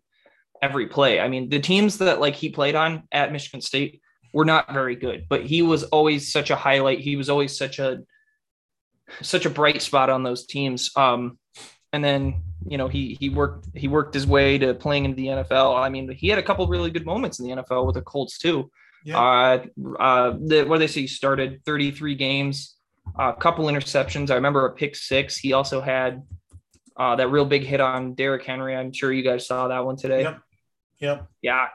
[0.62, 1.20] every play.
[1.20, 4.00] I mean, the teams that like he played on at Michigan State
[4.34, 7.00] were not very good, but he was always such a highlight.
[7.00, 8.00] He was always such a
[9.22, 10.90] such a bright spot on those teams.
[10.96, 11.38] Um,
[11.92, 15.26] and then you know he he worked he worked his way to playing in the
[15.26, 15.76] NFL.
[15.80, 18.38] I mean, he had a couple really good moments in the NFL with the Colts
[18.38, 18.70] too.
[19.04, 19.18] Yeah.
[19.18, 19.64] Uh,
[19.98, 21.02] uh, the, what do they say?
[21.02, 22.76] He started 33 games,
[23.18, 24.30] a couple interceptions.
[24.30, 25.36] I remember a pick six.
[25.36, 26.22] He also had
[26.96, 28.76] uh, that real big hit on Derrick Henry.
[28.76, 30.22] I'm sure you guys saw that one today.
[30.22, 30.40] Yep.
[31.00, 31.26] Yep.
[31.42, 31.68] Yeah.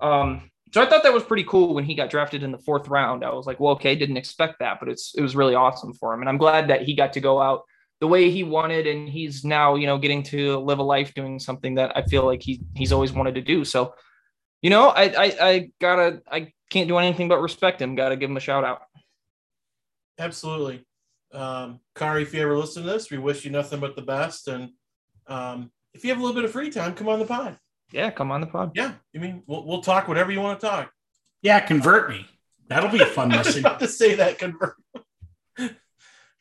[0.00, 2.88] Um, so I thought that was pretty cool when he got drafted in the fourth
[2.88, 3.24] round.
[3.24, 6.12] I was like, well, okay, didn't expect that, but it's it was really awesome for
[6.12, 6.20] him.
[6.20, 7.62] And I'm glad that he got to go out
[8.00, 11.38] the way he wanted and he's now, you know, getting to live a life doing
[11.38, 13.64] something that I feel like he he's always wanted to do.
[13.64, 13.94] So,
[14.60, 17.94] you know, I I, I gotta I can't do anything but respect him.
[17.94, 18.82] Gotta give him a shout out.
[20.18, 20.84] Absolutely.
[21.32, 24.48] Um, Khari, if you ever listen to this, we wish you nothing but the best.
[24.48, 24.70] And
[25.26, 27.58] um, if you have a little bit of free time, come on the pod.
[27.92, 28.72] Yeah, come on the pod.
[28.74, 28.92] Yeah.
[29.14, 30.90] I mean, we'll, we'll talk whatever you want to talk.
[31.42, 32.26] Yeah, convert me.
[32.68, 33.60] That'll be a fun I was mission.
[33.60, 34.76] about to say that convert.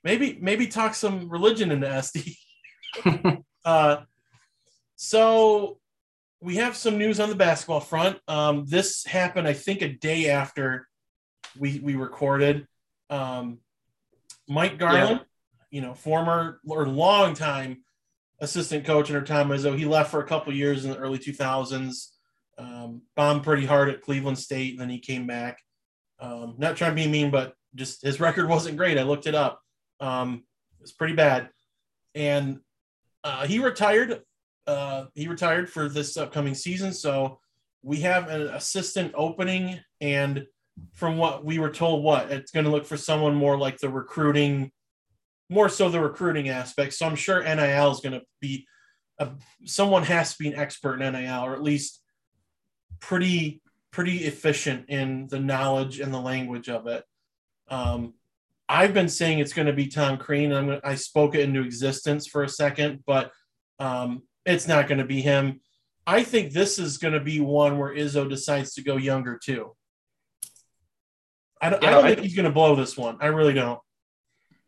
[0.04, 2.38] maybe, maybe talk some religion into SD.
[3.66, 3.98] uh,
[4.96, 5.78] so
[6.42, 8.20] we have some news on the basketball front.
[8.28, 10.88] Um, this happened, I think, a day after
[11.58, 12.68] we we recorded.
[13.10, 13.60] Um,
[14.48, 15.22] Mike Garland,
[15.72, 17.84] you know, former or long time
[18.40, 22.12] assistant coach under Tom Izzo, he left for a couple years in the early 2000s.
[22.58, 25.60] Um, bombed pretty hard at Cleveland State, and then he came back.
[26.20, 28.98] Um, not trying to be mean, but just his record wasn't great.
[28.98, 29.62] I looked it up.
[30.00, 30.44] Um,
[30.82, 31.50] it's pretty bad,
[32.14, 32.60] and
[33.24, 34.22] uh, he retired.
[34.68, 37.40] Uh, he retired for this upcoming season, so
[37.84, 39.80] we have an assistant opening.
[40.02, 40.46] And
[40.94, 43.90] from what we were told, what it's going to look for someone more like the
[43.90, 44.72] recruiting,
[45.50, 46.94] more so the recruiting aspect.
[46.94, 48.66] So I'm sure NIL is going to be
[49.20, 49.30] a,
[49.66, 52.02] someone has to be an expert in NIL, or at least
[53.00, 57.04] pretty pretty efficient in the knowledge and the language of it.
[57.70, 58.14] Um,
[58.68, 60.52] I've been saying it's going to be Tom Crean.
[60.52, 63.32] I'm I spoke it into existence for a second, but
[63.80, 65.62] um, it's not going to be him.
[66.08, 69.76] I think this is going to be one where Izzo decides to go younger too.
[71.62, 73.18] I don't, I don't I- think he's going to blow this one.
[73.22, 73.80] I really don't.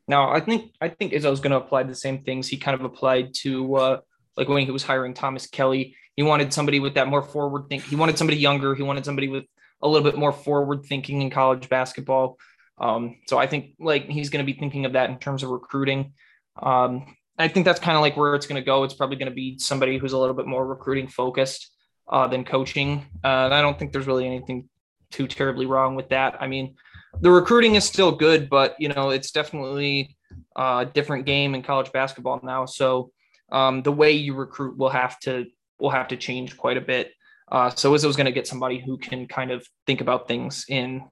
[0.07, 2.85] Now, I think I think Izzo's going to apply the same things he kind of
[2.85, 3.99] applied to uh,
[4.37, 5.95] like when he was hiring Thomas Kelley.
[6.15, 7.83] He wanted somebody with that more forward think.
[7.83, 8.73] He wanted somebody younger.
[8.73, 9.43] He wanted somebody with
[9.81, 12.37] a little bit more forward thinking in college basketball.
[12.79, 15.49] Um, so I think like he's going to be thinking of that in terms of
[15.49, 16.13] recruiting.
[16.61, 18.83] Um, I think that's kind of like where it's going to go.
[18.83, 21.71] It's probably going to be somebody who's a little bit more recruiting focused
[22.09, 23.05] uh, than coaching.
[23.23, 24.69] Uh, and I don't think there's really anything
[25.11, 26.41] too terribly wrong with that.
[26.41, 26.75] I mean,
[27.21, 30.17] the recruiting is still good, but you know, it's definitely
[30.55, 32.65] a different game in college basketball now.
[32.65, 33.11] So
[33.51, 35.45] um, the way you recruit will have to
[35.79, 37.11] will have to change quite a bit.
[37.49, 41.03] Uh, so Izzo's going to get somebody who can kind of think about things in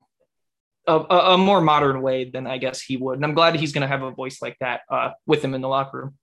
[0.88, 3.15] a, a, a more modern way than I guess he would.
[3.17, 5.62] And I'm glad he's going to have a voice like that uh, with him in
[5.62, 6.13] the locker room.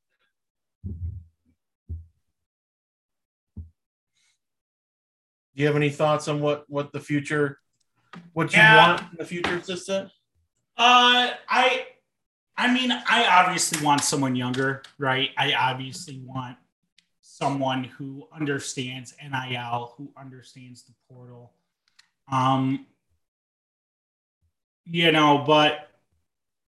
[5.54, 7.58] Do you have any thoughts on what what the future,
[8.32, 8.88] what you Yeah.
[8.88, 10.10] want in the future assistant?
[10.78, 11.86] Uh, I,
[12.56, 15.30] I mean, I obviously want someone younger, right?
[15.36, 16.56] I obviously want
[17.20, 21.52] someone who understands NIL, who understands the portal.
[22.30, 22.86] Um,
[24.86, 25.88] you know, but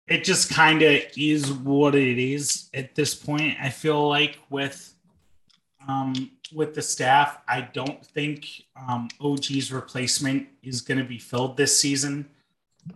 [0.07, 3.57] it just kind of is what it is at this point.
[3.61, 4.94] I feel like with
[5.88, 8.46] um, with the staff, I don't think
[8.77, 12.29] um, OG's replacement is going to be filled this season.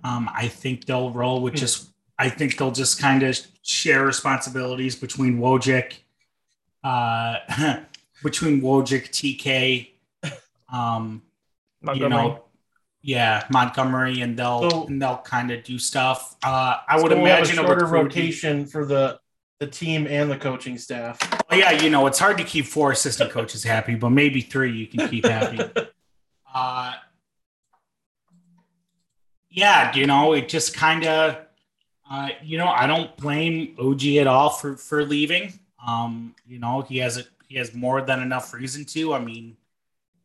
[0.05, 1.91] Um, I think they'll roll with just.
[2.19, 5.99] I think they'll just kind of share responsibilities between Wojcik,
[6.83, 7.37] uh,
[8.23, 9.91] between Wojcik, TK,
[10.73, 11.23] um,
[11.95, 12.43] you know,
[13.03, 16.37] yeah, Montgomery, and they'll So- and they'll kind of do stuff.
[16.43, 19.19] Uh, I would we'll have imagine a shorter recruiting- rotation for the
[19.61, 21.19] the team and the coaching staff.
[21.51, 24.71] Well, yeah, you know, it's hard to keep four assistant coaches happy, but maybe three
[24.73, 25.59] you can keep happy.
[26.55, 26.93] Uh,
[29.51, 31.37] yeah, you know, it just kind of,
[32.11, 35.59] uh, you know, I don't blame OG at all for for leaving.
[35.87, 39.15] Um, you know, he has a he has more than enough reason to.
[39.15, 39.57] I mean,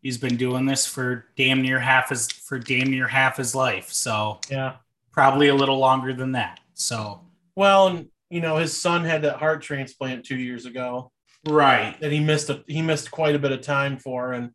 [0.04, 3.92] he's been doing this for damn near half his for damn near half his life,
[3.92, 4.76] so Yeah.
[5.12, 6.60] probably a little longer than that.
[6.76, 7.22] So
[7.56, 11.12] Well, you know, his son had that heart transplant two years ago
[11.48, 14.52] right, that he missed a he missed quite a bit of time for, and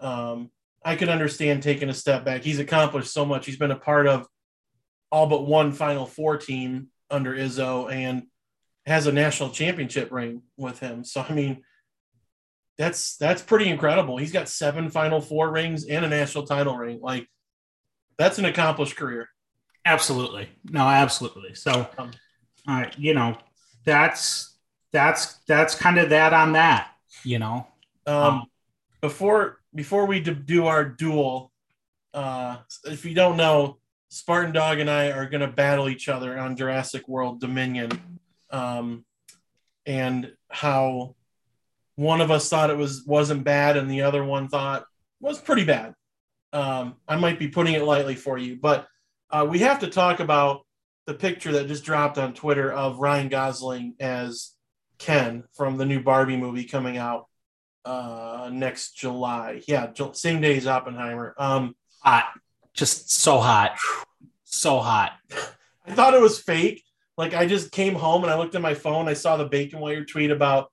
[0.00, 0.50] um,
[0.84, 2.42] I could understand taking a step back.
[2.42, 3.44] He's accomplished so much.
[3.46, 4.26] He's been a part of
[5.10, 8.24] all but one Final Four team under Izzo, and
[8.86, 11.02] has a national championship ring with him.
[11.04, 11.64] So I mean,
[12.78, 14.16] that's that's pretty incredible.
[14.16, 17.00] He's got seven Final Four rings and a national title ring.
[17.02, 17.28] Like,
[18.16, 19.28] that's an accomplished career.
[19.84, 20.48] Absolutely.
[20.64, 21.54] No, absolutely.
[21.54, 21.88] So,
[22.66, 23.36] uh, you know,
[23.84, 24.56] that's
[24.92, 26.92] that's that's kind of that on that.
[27.24, 27.66] You know,
[28.06, 28.42] Um, Um,
[29.00, 31.52] before before we do our duel,
[32.14, 36.38] uh, if you don't know, Spartan Dog and I are going to battle each other
[36.38, 37.90] on Jurassic World Dominion,
[38.50, 39.04] um,
[39.84, 41.14] and how
[41.98, 44.84] one of us thought it was wasn't bad and the other one thought
[45.20, 45.94] was pretty bad.
[46.52, 48.86] Um, I might be putting it lightly for you, but
[49.30, 50.64] uh, we have to talk about
[51.06, 54.52] the picture that just dropped on Twitter of Ryan Gosling as
[54.98, 57.26] Ken from the new Barbie movie coming out
[57.84, 59.62] uh next July.
[59.66, 61.34] Yeah, same day as Oppenheimer.
[61.36, 62.26] Um hot,
[62.74, 63.76] just so hot,
[64.44, 65.14] so hot.
[65.84, 66.84] I thought it was fake.
[67.16, 69.80] Like I just came home and I looked at my phone, I saw the bacon
[69.80, 70.70] wire tweet about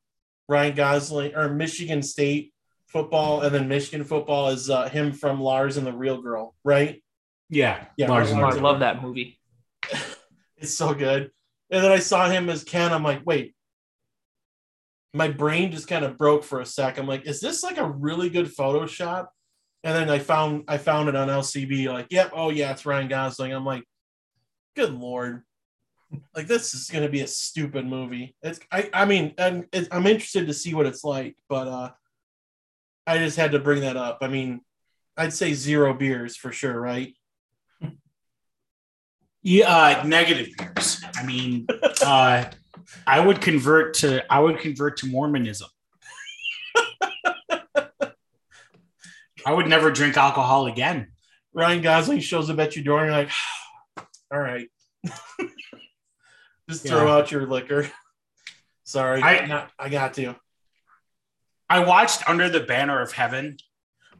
[0.47, 2.53] Ryan Gosling or Michigan State
[2.87, 7.01] football and then Michigan football is uh, him from Lars and the Real Girl, right?
[7.49, 9.39] Yeah, Yeah, Lars and Oh, I Lars- love that movie.
[10.57, 11.31] It's so good.
[11.69, 12.93] And then I saw him as Ken.
[12.93, 13.53] I'm like, wait,
[15.13, 16.97] my brain just kind of broke for a sec.
[16.97, 19.27] I'm like, is this like a really good Photoshop?
[19.83, 21.87] And then I found I found it on LCB.
[21.91, 23.51] Like, yep, oh yeah, it's Ryan Gosling.
[23.53, 23.83] I'm like,
[24.77, 25.43] good lord,
[26.35, 28.35] like this is gonna be a stupid movie.
[28.41, 31.89] It's I I mean, and it, I'm interested to see what it's like, but uh,
[33.07, 34.19] I just had to bring that up.
[34.21, 34.61] I mean,
[35.17, 37.13] I'd say zero beers for sure, right?
[39.47, 41.03] Yeah, uh, negative beers.
[41.13, 41.67] I mean,
[42.03, 42.45] uh,
[43.05, 45.69] I would convert to I would convert to Mormonism.
[49.45, 51.09] I would never drink alcohol again.
[51.53, 53.31] Ryan Gosling shows up at your door and you're like,
[54.33, 54.67] all right.
[56.69, 57.13] Just throw Yeah.
[57.15, 57.89] out your liquor.
[58.83, 59.21] Sorry.
[59.21, 60.35] I- not, I got to.
[61.69, 63.57] I watched Under the Banner of Heaven.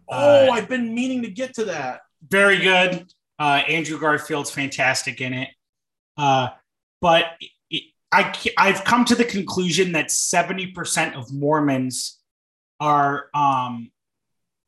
[0.10, 2.02] Oh, Uh, I've been meaning to get to that.
[2.28, 3.08] Very good.
[3.38, 5.50] Uh, Andrew Garfield's fantastic in it.
[6.18, 6.50] Uh,
[7.02, 7.26] but
[7.70, 12.20] it, I I've come to the conclusion that seventy percent of Mormons
[12.80, 13.92] are um,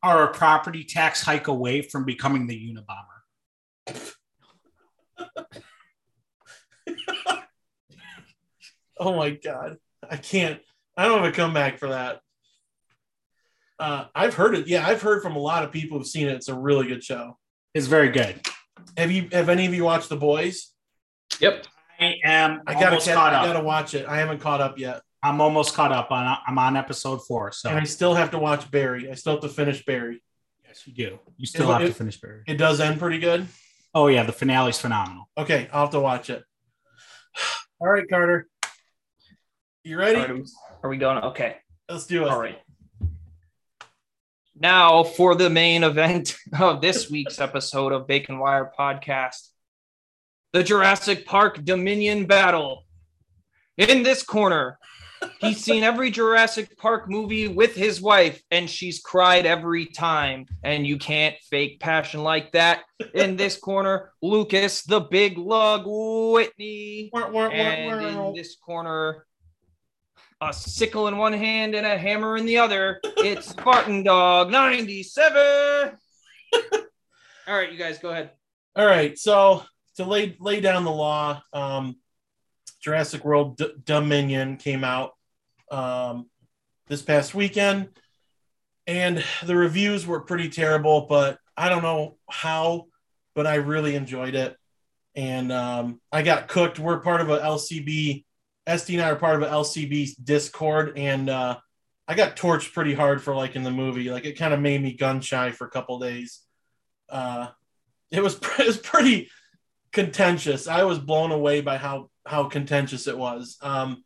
[0.02, 3.17] are a property tax hike away from becoming the Unabomber.
[9.00, 9.76] Oh my god.
[10.08, 10.60] I can't
[10.96, 12.20] I don't have a comeback for that.
[13.78, 14.66] Uh, I've heard it.
[14.66, 16.34] Yeah, I've heard from a lot of people who've seen it.
[16.34, 17.38] It's a really good show.
[17.74, 18.40] It's very good.
[18.96, 20.72] Have you have any of you watched The Boys?
[21.40, 21.66] Yep.
[22.00, 24.06] I am I gotta almost get, caught I gotta watch it.
[24.06, 25.02] I haven't caught up yet.
[25.22, 26.36] I'm almost caught up on.
[26.46, 27.52] I'm on episode four.
[27.52, 29.10] So And I still have to watch Barry.
[29.10, 30.22] I still have to finish Barry.
[30.64, 31.18] yes, you do.
[31.36, 32.42] You still It- have to finish Barry.
[32.46, 33.46] It does end pretty good.
[33.94, 35.28] Oh yeah, the finale's phenomenal.
[35.36, 36.42] Okay, I'll have to watch it.
[37.80, 38.48] All right, Carter.
[39.84, 40.20] You ready?
[40.20, 40.44] Are we,
[40.82, 41.18] are we going?
[41.18, 41.56] Okay.
[41.88, 42.28] Let's do it.
[42.28, 42.58] All right.
[44.54, 49.48] Now for the main event of this week's episode of Bacon Wire Podcast
[50.52, 52.84] the Jurassic Park Dominion Battle.
[53.76, 54.78] In this corner,
[55.40, 60.46] he's seen every Jurassic Park movie with his wife, and she's cried every time.
[60.64, 62.82] And you can't fake passion like that.
[63.14, 67.10] In this corner, Lucas, the big lug, Whitney.
[67.14, 69.26] And in this corner,
[70.40, 73.00] a sickle in one hand and a hammer in the other.
[73.04, 75.92] It's Spartan Dog 97.
[77.48, 78.30] All right, you guys go ahead.
[78.76, 79.64] All right, so
[79.96, 81.96] to lay lay down the law, um,
[82.80, 85.12] Jurassic World D- Dominion came out
[85.70, 86.28] um,
[86.86, 87.88] this past weekend,
[88.86, 91.06] and the reviews were pretty terrible.
[91.08, 92.86] But I don't know how,
[93.34, 94.56] but I really enjoyed it,
[95.16, 96.78] and um, I got cooked.
[96.78, 98.24] We're part of a LCB.
[98.68, 101.58] SD and I are part of an LCB Discord, and uh,
[102.06, 104.10] I got torched pretty hard for like in the movie.
[104.10, 106.40] Like it kind of made me gun shy for a couple days.
[107.08, 107.48] Uh,
[108.10, 109.30] it was it was pretty
[109.92, 110.68] contentious.
[110.68, 113.56] I was blown away by how how contentious it was.
[113.62, 114.04] Um,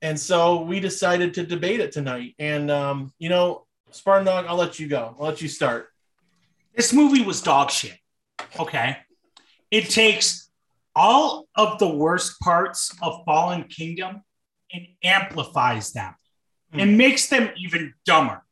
[0.00, 2.34] and so we decided to debate it tonight.
[2.38, 5.14] And um, you know, Spartan Dog, I'll let you go.
[5.18, 5.88] I'll let you start.
[6.74, 7.98] This movie was dog shit.
[8.58, 8.96] Okay.
[9.70, 10.41] It takes
[10.94, 14.22] all of the worst parts of Fallen Kingdom
[14.72, 16.14] and amplifies them
[16.72, 18.42] and makes them even dumber.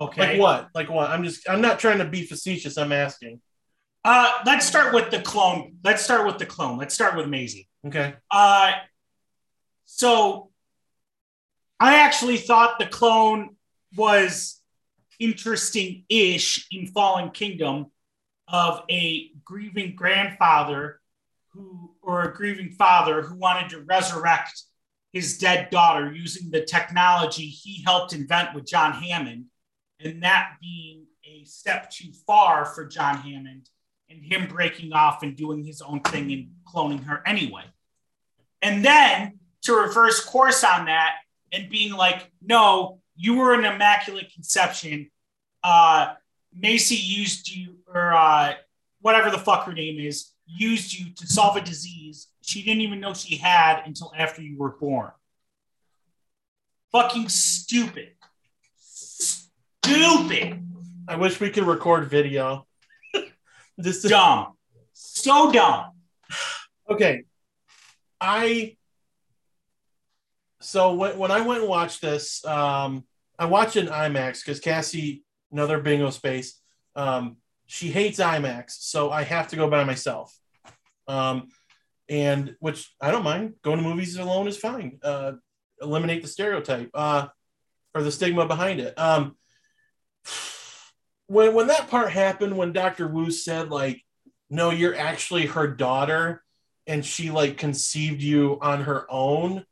[0.00, 0.32] Okay.
[0.32, 0.68] Like what?
[0.74, 1.10] Like what?
[1.10, 2.76] I'm just I'm not trying to be facetious.
[2.76, 3.40] I'm asking.
[4.04, 5.76] Uh, let's start with the clone.
[5.82, 6.76] Let's start with the clone.
[6.76, 7.68] Let's start with Maisie.
[7.86, 8.14] Okay.
[8.30, 8.72] Uh,
[9.86, 10.50] so
[11.80, 13.56] I actually thought the clone
[13.96, 14.60] was
[15.18, 17.86] interesting-ish in Fallen Kingdom
[18.48, 21.00] of a grieving grandfather
[21.54, 24.62] who, or a grieving father who wanted to resurrect
[25.12, 29.46] his dead daughter using the technology he helped invent with John Hammond,
[30.00, 33.68] and that being a step too far for John Hammond
[34.10, 37.64] and him breaking off and doing his own thing and cloning her anyway.
[38.60, 41.14] And then to reverse course on that
[41.52, 45.10] and being like, no, you were an immaculate conception.
[45.62, 46.14] Uh,
[46.52, 48.54] Maisie used you, or uh,
[49.00, 53.00] whatever the fuck her name is, used you to solve a disease she didn't even
[53.00, 55.10] know she had until after you were born.
[56.92, 58.10] Fucking stupid.
[58.76, 60.62] Stupid.
[61.08, 62.66] I wish we could record video.
[63.78, 64.52] this is Dumb.
[64.92, 65.92] So dumb.
[66.88, 67.24] okay.
[68.20, 68.76] I
[70.60, 73.04] so when, when I went and watched this, um,
[73.38, 76.58] I watched it in IMAX because Cassie, another bingo space,
[76.96, 77.36] um,
[77.74, 80.32] she hates IMAX, so I have to go by myself.
[81.08, 81.48] Um,
[82.08, 83.54] and which I don't mind.
[83.62, 85.00] Going to movies alone is fine.
[85.02, 85.32] Uh,
[85.82, 87.26] eliminate the stereotype uh,
[87.92, 88.96] or the stigma behind it.
[88.96, 89.36] Um,
[91.26, 94.04] when when that part happened, when Doctor Wu said like,
[94.48, 96.44] "No, you're actually her daughter,"
[96.86, 99.66] and she like conceived you on her own,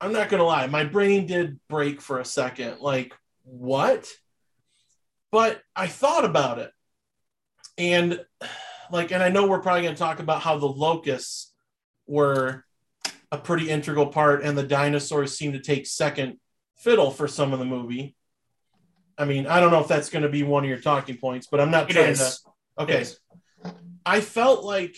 [0.00, 2.78] I'm not gonna lie, my brain did break for a second.
[2.80, 3.12] Like,
[3.42, 4.08] what?
[5.32, 6.70] But I thought about it.
[7.78, 8.20] And
[8.90, 11.52] like, and I know we're probably gonna talk about how the locusts
[12.06, 12.64] were
[13.30, 16.38] a pretty integral part, and the dinosaurs seem to take second
[16.76, 18.16] fiddle for some of the movie.
[19.18, 21.48] I mean, I don't know if that's going to be one of your talking points,
[21.50, 22.40] but I'm not It trying is.
[22.40, 22.82] to.
[22.82, 23.06] Okay,
[24.06, 24.96] I felt like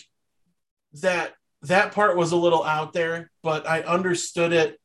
[1.01, 4.79] that that part was a little out there, but I understood it.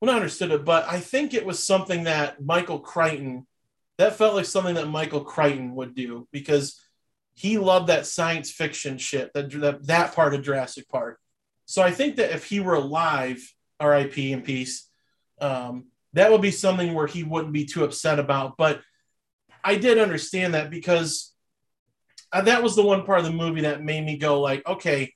[0.00, 3.46] Well, not understood it, but I think it was something that Michael Crichton.
[3.96, 6.83] That felt like something that Michael Crichton would do because
[7.34, 9.32] he loved that science fiction shit.
[9.34, 11.18] That that, that part of Jurassic Park.
[11.66, 13.42] So I think that if he were alive,
[13.80, 14.32] R.I.P.
[14.32, 14.88] in peace,
[15.40, 18.56] um, that would be something where he wouldn't be too upset about.
[18.56, 18.80] But
[19.62, 21.34] I did understand that because
[22.32, 25.12] uh, that was the one part of the movie that made me go like, okay,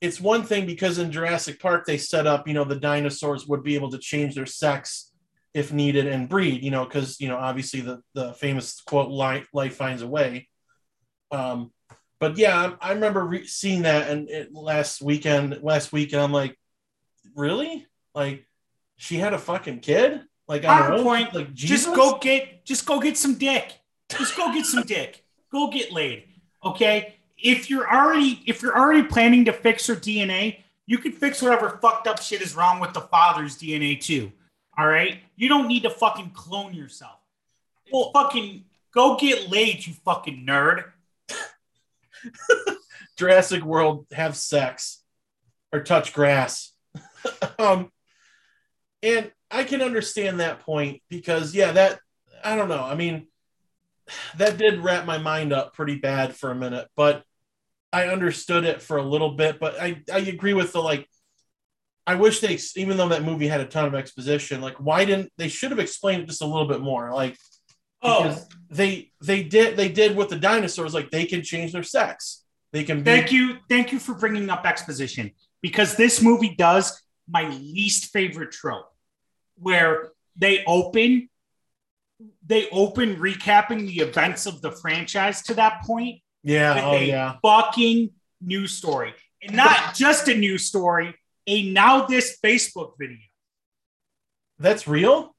[0.00, 3.62] it's one thing because in Jurassic Park they set up, you know, the dinosaurs would
[3.62, 5.12] be able to change their sex
[5.52, 9.48] if needed and breed, you know, because you know obviously the the famous quote life,
[9.52, 10.48] life finds a way.
[11.30, 11.70] Um,
[12.18, 16.20] but yeah, I, I remember re- seeing that and it, last weekend, last week, and
[16.20, 16.58] I'm like,
[17.34, 17.86] really?
[18.14, 18.46] Like,
[18.96, 20.20] she had a fucking kid?
[20.46, 21.04] Like on her own?
[21.04, 23.78] PowerPoint, Like Just go get just go get some dick.
[24.10, 25.24] Just go get some dick.
[25.50, 26.24] Go get laid.
[26.64, 27.14] Okay?
[27.38, 31.78] If you're already if you're already planning to fix her DNA, you can fix whatever
[31.80, 34.32] fucked up shit is wrong with the father's DNA too.
[34.76, 35.20] All right?
[35.36, 37.18] You don't need to fucking clone yourself.
[37.92, 40.84] Well, fucking go get laid, you fucking nerd.
[43.16, 45.02] Jurassic World have sex
[45.72, 46.72] or touch grass.
[47.58, 47.90] um,
[49.02, 52.00] and I can understand that point because, yeah, that
[52.44, 52.82] I don't know.
[52.82, 53.26] I mean,
[54.36, 57.24] that did wrap my mind up pretty bad for a minute, but
[57.92, 59.60] I understood it for a little bit.
[59.60, 61.08] But I, I agree with the like,
[62.06, 65.30] I wish they, even though that movie had a ton of exposition, like, why didn't
[65.36, 67.12] they should have explained it just a little bit more?
[67.12, 67.36] Like,
[68.02, 68.36] Oh,
[68.70, 72.44] they they did they did with the dinosaurs like they can change their sex.
[72.72, 73.56] They can be Thank you.
[73.68, 78.90] Thank you for bringing up exposition because this movie does my least favorite trope
[79.56, 81.28] where they open
[82.46, 87.36] they open recapping the events of the franchise to that point yeah oh a yeah.
[87.42, 91.14] fucking news story and not just a news story
[91.46, 93.18] a now this facebook video.
[94.58, 95.34] That's real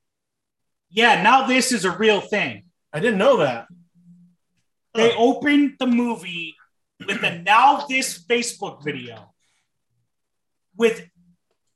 [0.92, 2.64] yeah now this is a real thing
[2.94, 3.68] i didn't know that
[4.94, 6.56] they opened the movie
[7.06, 9.34] with a now this Facebook video
[10.76, 11.08] with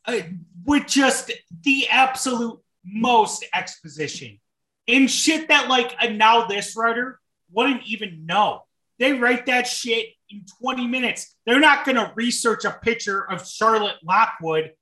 [0.05, 0.19] uh,
[0.65, 1.31] with just
[1.63, 4.39] the absolute most exposition
[4.87, 7.19] and shit that like a now this writer
[7.51, 8.61] wouldn't even know.
[8.99, 11.35] They write that shit in 20 minutes.
[11.45, 14.73] They're not going to research a picture of Charlotte Lockwood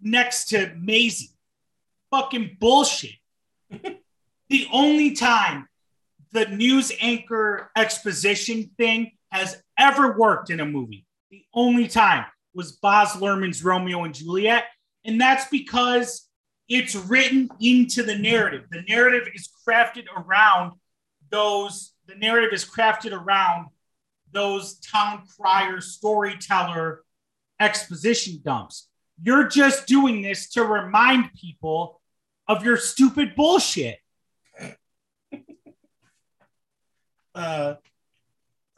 [0.00, 1.30] next to Maisie.
[2.10, 3.16] Fucking bullshit.
[4.48, 5.68] the only time
[6.32, 11.06] the news anchor exposition thing has ever worked in a movie.
[11.30, 14.64] The only time was Baz Luhrmann's Romeo and Juliet.
[15.04, 16.28] And that's because
[16.68, 18.64] it's written into the narrative.
[18.70, 20.72] The narrative is crafted around
[21.30, 23.66] those, the narrative is crafted around
[24.32, 27.02] those town crier storyteller
[27.60, 28.88] exposition dumps.
[29.22, 32.00] You're just doing this to remind people
[32.48, 33.98] of your stupid bullshit.
[37.34, 37.74] uh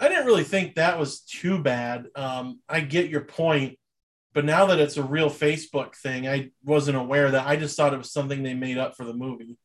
[0.00, 3.78] i didn't really think that was too bad um i get your point
[4.32, 7.92] but now that it's a real facebook thing i wasn't aware that i just thought
[7.92, 9.56] it was something they made up for the movie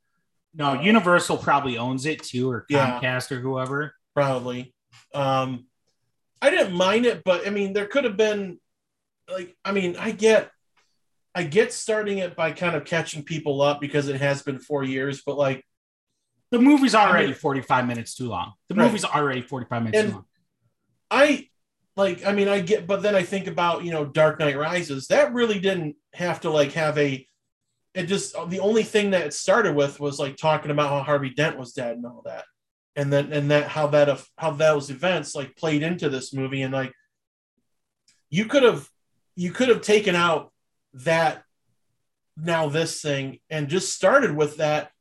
[0.54, 2.99] No, Universal probably owns it too, or Yeah.
[2.99, 3.95] Comcast or whoever.
[4.14, 4.74] probably.
[5.14, 5.68] Um,
[6.41, 8.60] I didn't mind it, but I mean, there could have been
[9.32, 10.52] like, I mean, I get,
[11.34, 14.84] I get starting it by kind of catching people up because it has been four
[14.84, 15.65] years, but like,
[16.51, 18.53] The movie's already I mean- 45 minutes too long.
[18.67, 18.86] The Right.
[18.86, 20.25] movie's already 45 minutes And- too long.
[21.09, 21.47] I
[21.95, 25.07] like, I mean, I get, but then I think about, you know, Dark Knight Rises.
[25.07, 27.25] That really didn't have to like have a,
[27.93, 31.29] it just, the only thing that it started with was like talking about how Harvey
[31.29, 32.45] Dent was dead and all that.
[32.97, 36.61] And then, and that, how that, how those events like played into this movie.
[36.61, 36.91] And like,
[38.29, 38.89] you could have,
[39.36, 40.51] you could have taken out
[40.94, 41.44] that
[42.38, 44.92] now this thing and just started with that,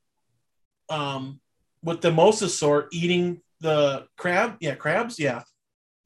[0.88, 1.41] um,
[1.82, 4.57] with the mosasaur eating the crab.
[4.61, 4.74] Yeah.
[4.74, 5.18] Crabs.
[5.18, 5.43] Yeah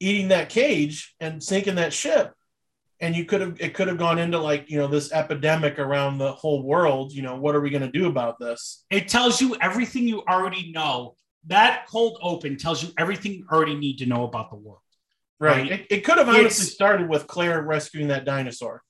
[0.01, 2.33] eating that cage and sinking that ship
[2.99, 6.17] and you could have it could have gone into like you know this epidemic around
[6.17, 9.39] the whole world you know what are we going to do about this It tells
[9.39, 11.15] you everything you already know.
[11.47, 14.81] That cold open tells you everything you already need to know about the world.
[15.39, 15.71] right Right.
[15.71, 18.83] it, it could have honestly It's- started with claire rescuing that dinosaur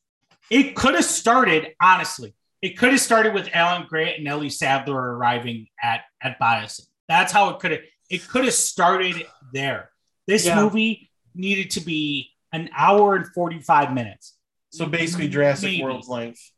[0.49, 5.15] It could have started, honestly, it could have started with Alan Grant and Ellie Sattler
[5.17, 6.85] arriving at at Biosyn.
[7.07, 9.89] That's how it could have it could have started there.
[10.27, 10.55] This Yeah.
[10.61, 14.37] movie needed to be an hour and 45 minutes.
[14.71, 15.83] So basically, Jurassic Maybe.
[15.83, 16.51] World's length.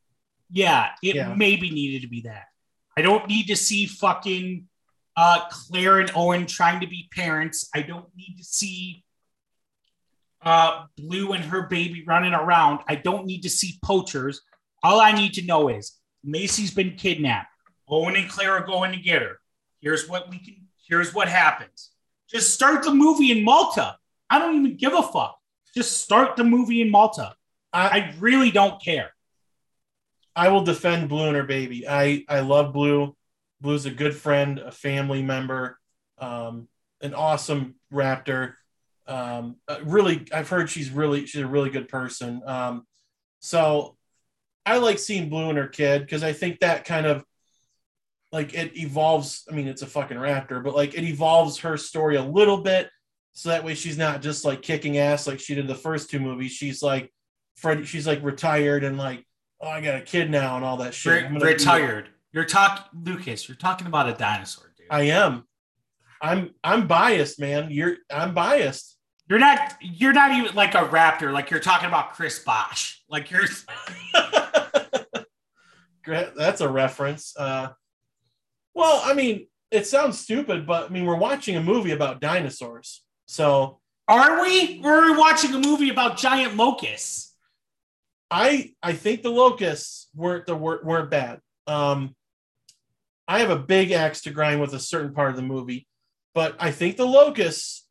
[0.52, 1.34] Yeah, it Yeah.
[1.34, 2.46] maybe needed to be that.
[2.98, 4.68] I don't need to see fucking
[5.16, 7.68] uh, Claire and Owen trying to be parents.
[7.74, 9.04] I don't need to see
[10.48, 12.80] uh, Blue and her baby running around.
[12.88, 14.40] I don't need to see poachers.
[14.82, 17.50] All I need to know is Maisie's been kidnapped.
[17.90, 19.40] Owen and Claire are going to get her.
[19.82, 20.56] Here's what we can.
[20.88, 21.92] Here's what happens.
[22.30, 23.98] Just start the movie in Malta.
[24.30, 25.38] I don't even give a fuck.
[25.76, 27.36] Just start the movie in Malta.
[27.74, 29.12] I, I really don't care.
[30.34, 31.86] I will defend Blue and her baby.
[31.90, 33.18] I I love Blue.
[33.60, 35.78] Blue's a good friend, a family member,
[36.20, 36.70] um,
[37.02, 38.54] an awesome raptor.
[39.08, 42.42] Um, uh, really, I've heard she's really she's a really good person.
[42.46, 42.86] Um,
[43.40, 43.96] so
[44.66, 47.24] I like seeing Blue and her kid because I think that kind of
[48.32, 49.44] like it evolves.
[49.50, 52.90] I mean, it's a fucking raptor, but like it evolves her story a little bit,
[53.34, 56.20] so that way she's not just like kicking ass like she did the first two
[56.20, 56.52] movies.
[56.52, 57.14] She's like
[57.56, 57.88] Fred.
[57.88, 59.26] She's like retired and like
[59.62, 61.32] oh, I got a kid now and all that shit.
[61.32, 62.10] Re- retired.
[62.32, 63.48] You're talking, Lucas.
[63.48, 64.88] You're talking about a dinosaur, dude.
[64.90, 65.44] I am.
[66.22, 67.70] I'm I'm biased, man.
[67.72, 68.97] You're I'm biased.
[69.30, 69.76] You're not.
[69.82, 71.34] You're not even like a raptor.
[71.34, 73.04] Like you're talking about Chris Bosh.
[73.10, 73.46] Like you're.
[76.38, 77.36] That's a reference.
[77.38, 77.70] Uh,
[78.74, 83.04] well, I mean, it sounds stupid, but I mean, we're watching a movie about dinosaurs,
[83.26, 84.80] so Are we?
[84.82, 87.34] We're watching a movie about giant locusts.
[88.32, 91.42] I I think the locusts weren't the weren't, weren't bad.
[91.66, 92.16] Um,
[93.28, 95.88] I have a big axe to grind with a certain part of the movie,
[96.34, 97.87] but I think the locusts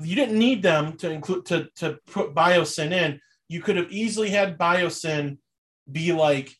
[0.00, 3.20] you didn't need them to include to to put biosyn in.
[3.48, 5.38] You could have easily had biosyn
[5.90, 6.54] be like,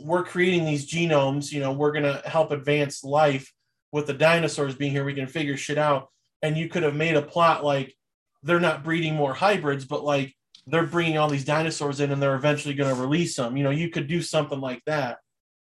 [0.00, 1.52] we're creating these genomes.
[1.52, 3.52] You know, we're gonna help advance life
[3.92, 5.04] with the dinosaurs being here.
[5.04, 6.08] We can figure shit out,
[6.42, 7.94] and you could have made a plot like
[8.42, 10.34] they're not breeding more hybrids, but like
[10.66, 13.56] they're bringing all these dinosaurs in and they're eventually going to release them.
[13.56, 15.18] You know, you could do something like that.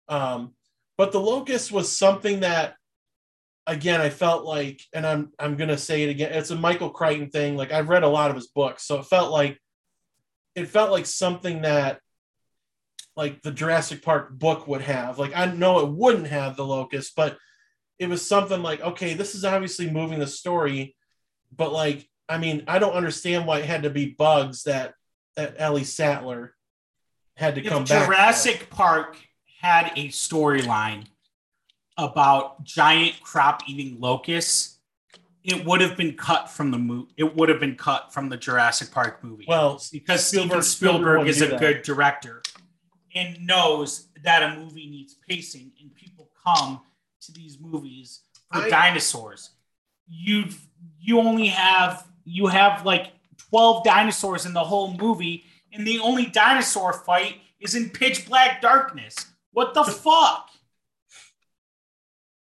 [0.08, 0.54] Um,
[0.98, 2.74] but the locust was something that,
[3.66, 6.32] again, I felt like, and I'm I'm going to say it again.
[6.32, 7.56] It's a Michael Crichton thing.
[7.56, 9.58] Like I've read a lot of his books, so it felt like
[10.54, 12.00] it felt like something that
[13.16, 15.18] like the Jurassic Park book would have.
[15.18, 17.36] Like I know it wouldn't have the locust, but
[17.98, 20.96] it was something like, okay, this is obviously moving the story,
[21.54, 24.94] but like I mean, I don't understand why it had to be bugs that
[25.36, 26.54] that Ellie Sattler
[27.36, 28.06] had to If come back.
[28.06, 29.16] Jurassic Park
[29.60, 31.06] had a storyline
[31.98, 34.78] about giant crop-eating locusts,
[35.44, 37.12] it would have been cut from the movie.
[37.16, 39.44] It would have been cut from the Jurassic Park movie.
[39.48, 41.60] Well, because Spielberg- Spielberg Spielberg is a that.
[41.60, 42.42] good director
[43.14, 46.80] and knows that a movie needs pacing and people come
[47.22, 48.22] to these movies
[48.52, 49.50] for I- dinosaurs.
[50.08, 50.46] You
[51.00, 53.12] you only have you have like
[53.50, 58.60] 12 dinosaurs in the whole movie and the only dinosaur fight is in pitch black
[58.60, 59.14] darkness.
[59.52, 60.45] What the fuck?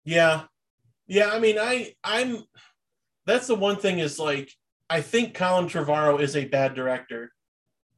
[0.05, 0.43] Yeah,
[1.07, 1.31] yeah.
[1.31, 2.45] I mean, I I'm
[3.27, 4.53] that's the one thing is like
[4.89, 7.33] I think Colin Trevorrow is a bad director.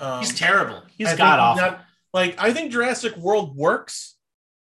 [0.00, 0.82] Um, He's terrible.
[0.96, 1.62] He's I think god awful.
[1.62, 4.16] not- like I think Jurassic World works.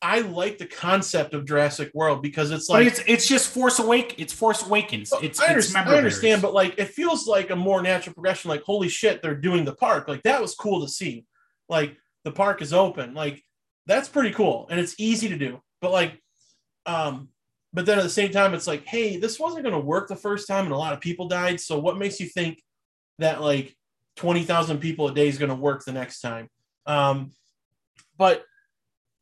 [0.02, 3.80] I like the concept of Jurassic World because it's but like it's it's just Force
[3.80, 4.16] Awake.
[4.18, 5.12] It's Force Awakens.
[5.24, 8.50] It's I, it's I understand, but like it feels like a more natural progression.
[8.50, 10.08] Like, holy shit, they're doing the park.
[10.08, 11.26] Like that was cool to see.
[11.68, 13.16] Like the park is open.
[13.16, 13.44] Like
[13.88, 15.62] that's pretty cool, and it's easy to do.
[15.82, 16.22] But like,
[16.88, 17.30] um,
[17.74, 20.16] but then at the same time, it's like, hey, this wasn't going to work the
[20.16, 21.60] first time, and a lot of people died.
[21.60, 22.64] So what makes you think
[23.20, 23.76] that like
[24.16, 26.50] twenty thousand people a day is going to work the next time?
[26.86, 27.32] Um,
[28.18, 28.44] but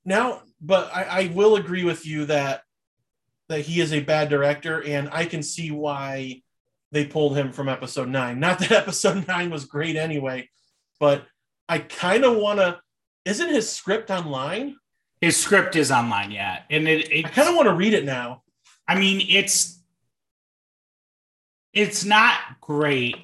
[0.06, 2.62] now, but I, I will agree with you that
[3.50, 6.42] that he is a bad director, and I can see why
[6.92, 8.40] they pulled him from episode nine.
[8.40, 10.50] Not that episode nine was great anyway,
[11.00, 11.26] but
[11.68, 12.80] I kind of want to.
[13.26, 14.76] Isn't his script online?
[15.26, 17.12] His script is online, yet, and it.
[17.12, 18.44] it I kind of want to read it now.
[18.88, 19.80] I mean, it's
[21.74, 23.18] it's not great,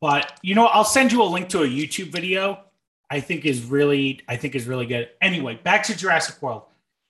[0.00, 2.64] but you know, I'll send you a link to a YouTube video.
[3.08, 5.08] I think is really, I think is really good.
[5.20, 6.64] Anyway, back to Jurassic World.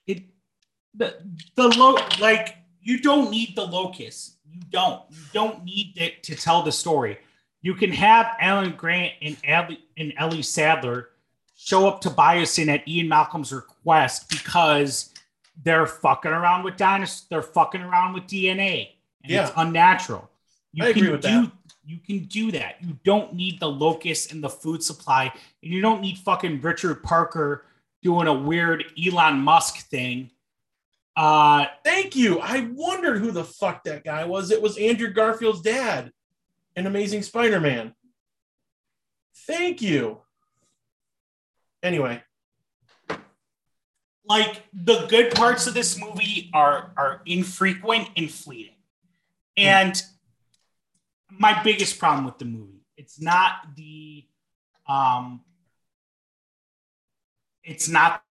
[0.07, 0.25] It
[0.93, 1.17] the
[1.55, 4.37] the lo like you don't need the locust.
[4.47, 5.01] You don't.
[5.09, 7.17] You don't need it to tell the story.
[7.63, 11.09] You can have Alan Grant and Ellie, and Ellie Sattler
[11.65, 15.11] show up to Biosyn at Ian Malcolm's request because
[15.63, 17.27] they're fucking around with dinosaurs.
[17.31, 18.91] They're fucking around with DNA.
[19.23, 19.45] And Yeah.
[19.47, 20.31] it's unnatural.
[20.73, 21.53] You I agree can with do, that.
[21.87, 22.77] You can do that.
[22.83, 27.03] You don't need the locust and the food supply, and you don't need fucking Richard
[27.03, 27.65] Parker
[28.03, 30.31] doing a weird Elon Musk thing.
[31.17, 32.41] Uh, Thank you.
[32.41, 34.51] I wondered who the fuck that guy was.
[34.51, 36.11] It was Andrew Garfield's dad
[36.77, 37.95] in Amazing Spider Man.
[39.47, 40.21] Thank you.
[41.85, 42.23] Anyway,
[44.27, 48.73] like the good parts of this movie are are infrequent and fleeting.
[49.59, 50.03] And
[51.31, 54.25] my biggest problem with the movie, it's not the
[54.89, 55.43] um
[57.63, 58.23] it's not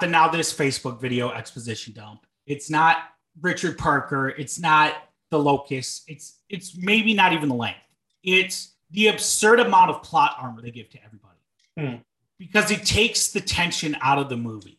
[0.00, 2.26] the now this Facebook video exposition dump.
[2.46, 2.98] It's not
[3.40, 4.92] Richard Parker, it's not
[5.30, 7.78] the locust, it's it's maybe not even the length.
[8.22, 11.38] It's the absurd amount of plot armor they give to everybody.
[11.78, 12.02] Hmm.
[12.38, 14.78] Because it takes the tension out of the movie.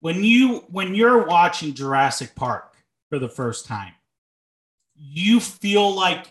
[0.00, 2.76] When you when you're watching Jurassic Park
[3.08, 3.92] for the first time,
[4.94, 6.26] you feel like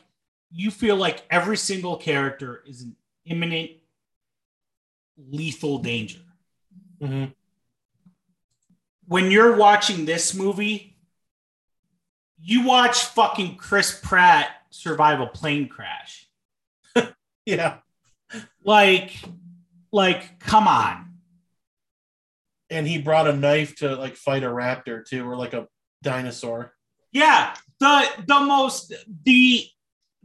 [0.51, 3.71] you feel like every single character is an imminent
[5.17, 6.19] lethal danger.
[7.01, 7.33] mhm.
[9.07, 10.95] When you're watching this movie,
[12.39, 16.22] you watch fucking Chris Pratt survive a plane crash.
[17.45, 17.77] yeah.
[18.63, 19.11] Like,
[19.91, 21.09] like, come on.
[22.69, 25.67] And he brought a knife to like fight a raptor too, or like a
[26.01, 26.73] dinosaur.
[27.11, 29.67] Yeah, the the most the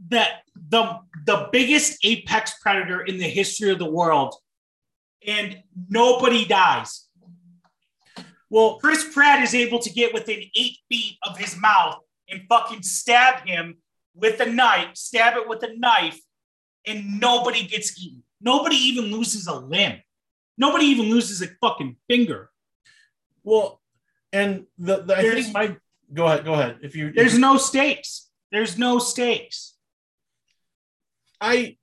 [0.08, 0.24] the
[0.70, 4.34] the the biggest apex predator in the history of the world,
[5.26, 7.08] and nobody dies.
[8.48, 11.98] Well, Chris Pratt is able to get within eight feet of his mouth
[12.30, 13.76] and fucking stab him
[14.14, 16.18] with a knife, stab it with a knife,
[16.88, 18.22] and nobody gets eaten.
[18.40, 20.00] Nobody even loses a limb.
[20.56, 22.50] Nobody even loses a fucking finger.
[23.44, 23.80] well,
[24.32, 25.76] and the, the I There's- think my
[26.12, 26.78] go ahead, go ahead.
[26.82, 28.28] If you There's no stakes.
[28.52, 29.74] There's no stakes.
[31.40, 31.76] I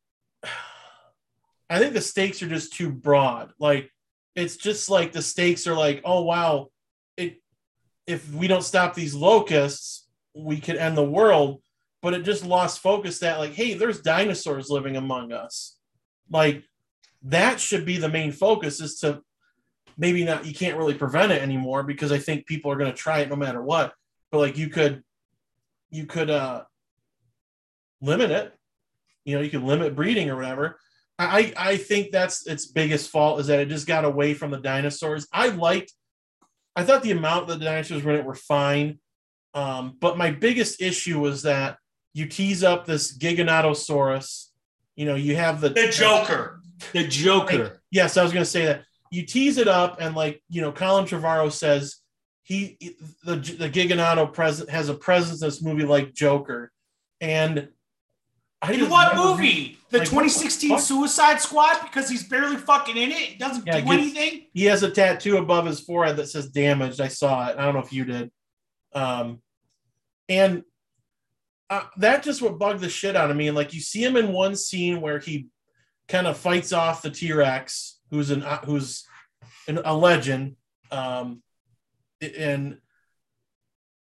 [1.70, 3.52] I think the stakes are just too broad.
[3.60, 3.90] Like
[4.36, 6.70] it's just like the stakes are like, oh wow,
[7.18, 7.42] it
[8.06, 11.62] if we don't stop these locusts, we could end the world.
[12.06, 15.76] But it just lost focus that like, hey, there's dinosaurs living among us.
[16.30, 16.64] Like
[17.24, 19.24] that should be the main focus is to
[19.98, 23.22] maybe not you can't really prevent it anymore because I think people are gonna try
[23.22, 23.94] it no matter what.
[24.32, 25.04] But like you could
[25.90, 26.66] you could uh
[28.02, 28.54] limit it
[29.24, 30.80] you know you could limit breeding or whatever
[31.18, 34.60] i i think that's its biggest fault is that it just got away from the
[34.60, 35.94] dinosaurs i liked
[36.76, 39.00] i thought the amount that the dinosaurs were in it were fine
[39.54, 41.78] um, but my biggest issue was that
[42.16, 44.48] you tease up this giganotosaurus
[44.96, 46.62] you know you have the The Joker.
[46.94, 47.64] The Joker.
[47.66, 48.84] like, yes, I was going to say that.
[49.12, 51.98] You tease it up, and like you know, Colin Trevorrow says
[52.44, 52.78] he
[53.24, 56.72] the the Giganato present has a presence in this movie like Joker,
[57.22, 57.70] and
[58.62, 59.78] I In what movie?
[59.90, 60.80] The like, 2016 fuck?
[60.80, 61.82] Suicide Squad?
[61.84, 63.32] Because he's barely fucking in it.
[63.34, 64.46] It doesn't Yeah, do gets- anything.
[64.54, 67.58] He has a tattoo above his forehead that says "damaged." I saw it.
[67.58, 68.32] I don't know if you did,
[68.94, 69.42] um,
[70.28, 70.64] and
[71.70, 73.48] uh, that just what bugged the shit out of me.
[73.48, 75.48] And like you see him in one scene where he
[76.08, 79.06] kind of fights off the T Rex, who's an uh, who's
[79.68, 80.56] an, a legend,
[80.92, 81.42] um,
[82.22, 82.78] and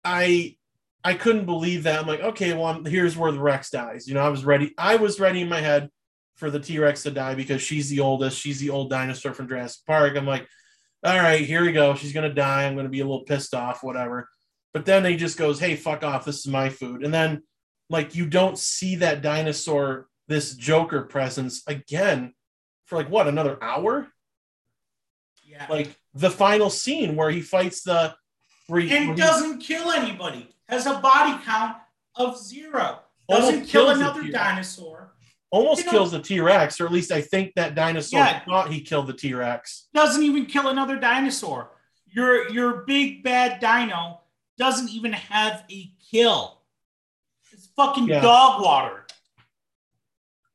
[0.03, 0.57] I
[1.03, 1.99] I couldn't believe that.
[1.99, 4.07] I'm like, okay, well, I'm, here's where the Rex dies.
[4.07, 4.73] You know, I was ready.
[4.77, 5.89] I was ready in my head
[6.35, 8.39] for the T Rex to die because she's the oldest.
[8.39, 10.15] She's the old dinosaur from Jurassic Park.
[10.15, 10.47] I'm like,
[11.03, 11.93] all right, here we go.
[11.93, 12.65] She's gonna die.
[12.65, 14.27] I'm gonna be a little pissed off, whatever.
[14.73, 16.25] But then he just goes, hey, fuck off.
[16.25, 17.03] This is my food.
[17.03, 17.43] And then
[17.91, 22.33] like you don't see that dinosaur, this Joker presence again
[22.85, 24.07] for like what another hour?
[25.45, 25.67] Yeah.
[25.69, 28.15] Like the final scene where he fights the
[28.67, 30.47] where he, and he doesn't kill anybody.
[30.69, 31.75] Has a body count
[32.15, 32.99] of zero.
[33.29, 35.13] Doesn't kill another dinosaur.
[35.49, 38.39] almost you know- kills the T Rex, or at least I think that dinosaur Yeah.
[38.45, 39.89] thought he killed the T Rex.
[39.93, 41.71] Doesn't even kill another dinosaur.
[42.05, 44.21] Your your big bad dino
[44.57, 46.60] doesn't even have a kill.
[47.75, 48.21] Fucking Yeah.
[48.21, 49.05] dog water.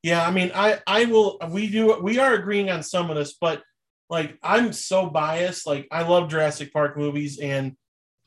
[0.02, 1.38] Yeah, I mean, I I will.
[1.50, 1.98] We do.
[2.00, 3.62] We are agreeing on some of this, but
[4.08, 5.66] like I'm so biased.
[5.66, 7.76] Like I love Jurassic Park movies, and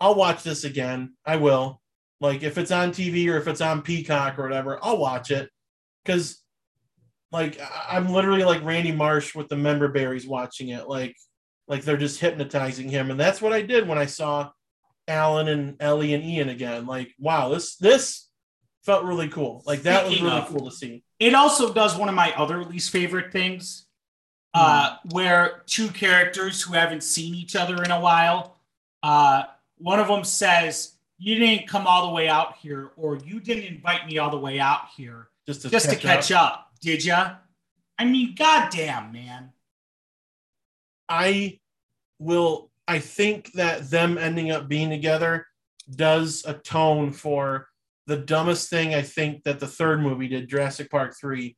[0.02, 1.14] I'll watch this again.
[1.26, 1.82] I will.
[2.20, 5.50] Like if it's on TV or if it's on Peacock or whatever, I'll watch it
[6.04, 6.44] because
[7.32, 7.60] like
[7.90, 10.90] I'm literally like Randy Marsh with the member berries watching it.
[10.90, 11.16] Like
[11.70, 14.50] like they're just hypnotizing him, and that's what I did when I saw
[15.08, 16.86] Alan and Ellie and Ian again.
[16.86, 18.29] Like wow, this this
[18.90, 19.62] felt really cool.
[19.68, 21.04] Like that was really of- cool to see.
[21.20, 23.86] It also does one of my other least favorite things,
[24.56, 28.58] uh, where two characters who haven't seen each other in a while,
[29.04, 29.44] uh,
[29.78, 33.66] one of them says, "You didn't come all the way out here, or you didn't
[33.66, 37.36] invite me all the way out here Just to just to catch up, did ya?"
[38.00, 39.52] I mean, goddamn, man.
[41.08, 41.60] I
[42.18, 42.72] will.
[42.88, 45.46] I think that them ending up being together
[45.96, 47.70] does atone for
[48.10, 51.56] the dumbest thing I think that the third movie did, Jurassic Park 3,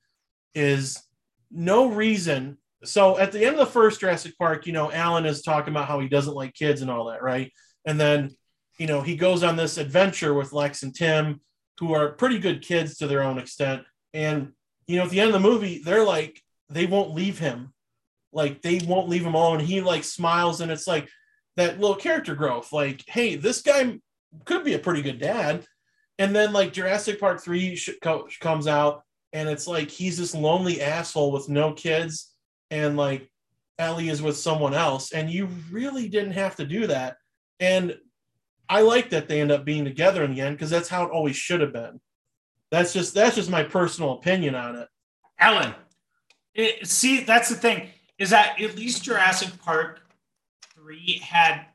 [0.53, 1.01] is
[1.49, 2.57] no reason.
[2.83, 5.87] So at the end of the first Jurassic Park, you know, Alan is talking about
[5.87, 7.53] how he doesn't like kids and all that, right?
[7.85, 8.35] And then,
[8.77, 11.39] you know, he goes on this adventure with Lex and Tim,
[11.79, 13.83] who are pretty good kids to their own extent.
[14.13, 14.51] And,
[14.87, 17.73] you know, at the end of the movie, they're like, they won't leave him.
[18.33, 19.61] Like, they won't leave him alone.
[19.61, 21.07] He like smiles, and it's like
[21.55, 22.73] that little character growth.
[22.73, 23.99] Like, hey, this guy
[24.43, 25.65] could be a pretty good dad.
[26.21, 29.01] And then like Jurassic Park 3 sh- co- comes out,
[29.33, 32.35] and it's like he's this lonely asshole with no kids,
[32.69, 33.27] and like
[33.79, 37.17] Ellie is with someone else, and you really didn't have to do that.
[37.59, 37.97] And
[38.69, 41.09] I like that they end up being together in the end because that's how it
[41.09, 41.99] always should have been.
[42.69, 44.87] That's just that's just my personal opinion on it.
[45.39, 45.73] Ellen,
[46.53, 47.87] it, see, that's the thing
[48.19, 50.01] is that at least Jurassic Park
[50.75, 51.65] three had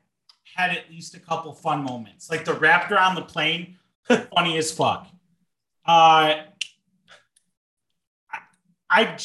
[0.55, 3.76] had at least a couple fun moments, like the raptor on the plane,
[4.35, 5.07] funny as fuck.
[5.85, 6.35] Uh,
[8.31, 8.39] I,
[8.89, 9.17] I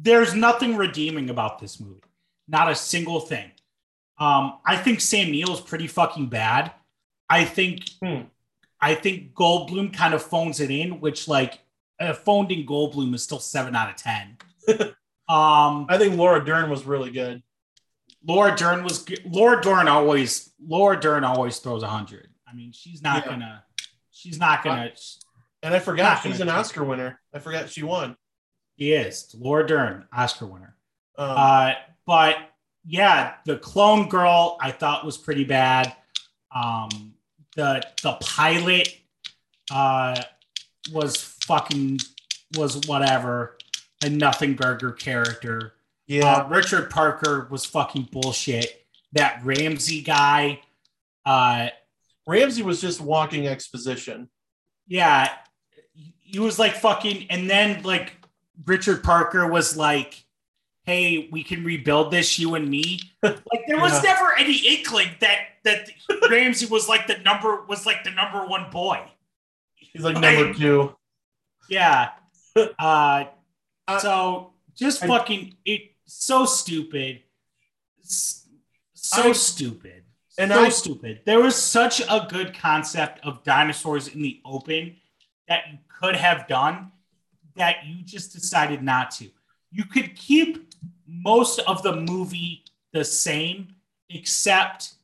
[0.00, 2.00] there's nothing redeeming about this movie,
[2.46, 3.50] not a single thing.
[4.18, 6.72] Um, I think Sam Neill is pretty fucking bad.
[7.28, 8.22] I think Hmm.
[8.80, 11.58] I think Goldblum kind of phones it in, which like
[12.00, 14.36] uh, phoned in Goldblum is still seven out of ten.
[15.28, 17.42] um, I think Laura Dern was really good.
[18.24, 22.28] Laura Dern was Laura Dern always Laura Dern always throws a hundred.
[22.48, 23.30] I mean, she's not Yeah.
[23.32, 23.64] gonna
[24.18, 24.92] she's not gonna
[25.62, 27.20] And I forgot she's an Oscar winner.
[27.32, 28.16] I forgot she won.
[28.78, 30.76] she is Laura Dern, Oscar winner.
[31.16, 31.72] Um, Uh,
[32.06, 32.36] but
[32.84, 35.94] yeah, the clone girl I thought was pretty bad.
[36.54, 37.14] Um,
[37.56, 38.96] the the pilot
[39.70, 40.20] uh,
[40.92, 41.98] was fucking
[42.56, 43.56] was whatever
[44.04, 45.74] a nothing burger character.
[46.06, 48.86] yeah, Uh, Richard Parker was fucking bullshit.
[49.12, 50.60] That Ramsay guy,
[51.26, 51.68] uh,
[52.28, 54.28] Ramsay was just walking exposition.
[54.86, 55.28] yeah,
[55.94, 58.12] he- he was like fucking, and then like
[58.66, 60.24] Richard Parker was like,
[60.84, 64.12] "Hey, we can rebuild this, you and me." Like there was Yeah.
[64.12, 65.90] never any inkling that that
[66.30, 69.00] Ramsay was like the number was like the number one boy.
[69.74, 70.94] He's like number two.
[71.68, 72.10] Yeah.
[72.78, 73.24] Uh,
[73.86, 77.22] Uh, so just I- fucking it so stupid.
[78.00, 80.04] So I- stupid.
[80.38, 81.20] And so I- stupid.
[81.26, 84.96] There was such a good concept of dinosaurs in the open
[85.48, 86.92] that you could have done
[87.56, 89.28] that you just decided not to.
[89.70, 90.72] You could keep
[91.06, 93.68] most of the movie the same,
[94.08, 94.94] except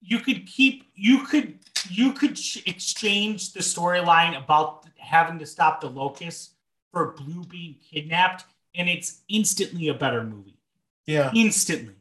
[0.00, 1.58] you could keep you could
[1.90, 6.52] you could ch- exchange the storyline about having to stop the locust
[6.92, 8.44] for Blue being kidnapped,
[8.74, 10.58] and it's instantly a better movie.
[11.06, 11.94] Yeah, Instantly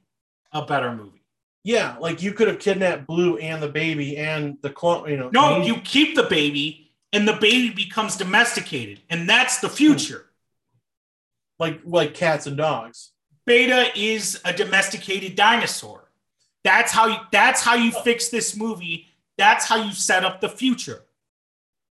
[0.54, 1.15] a better movie.
[1.66, 1.98] Yeah.
[2.00, 5.10] Like you could have kidnapped Blue and the baby and the clone.
[5.10, 9.68] You know, No, you keep the baby, and the baby becomes domesticated, and that's the
[9.70, 10.28] future.
[11.60, 13.12] like like cats and dogs.
[13.46, 16.10] Beta is a domesticated dinosaur.
[16.64, 17.18] That's how you.
[17.32, 19.08] That's how you fix this movie.
[19.38, 21.02] That's how you set up the future.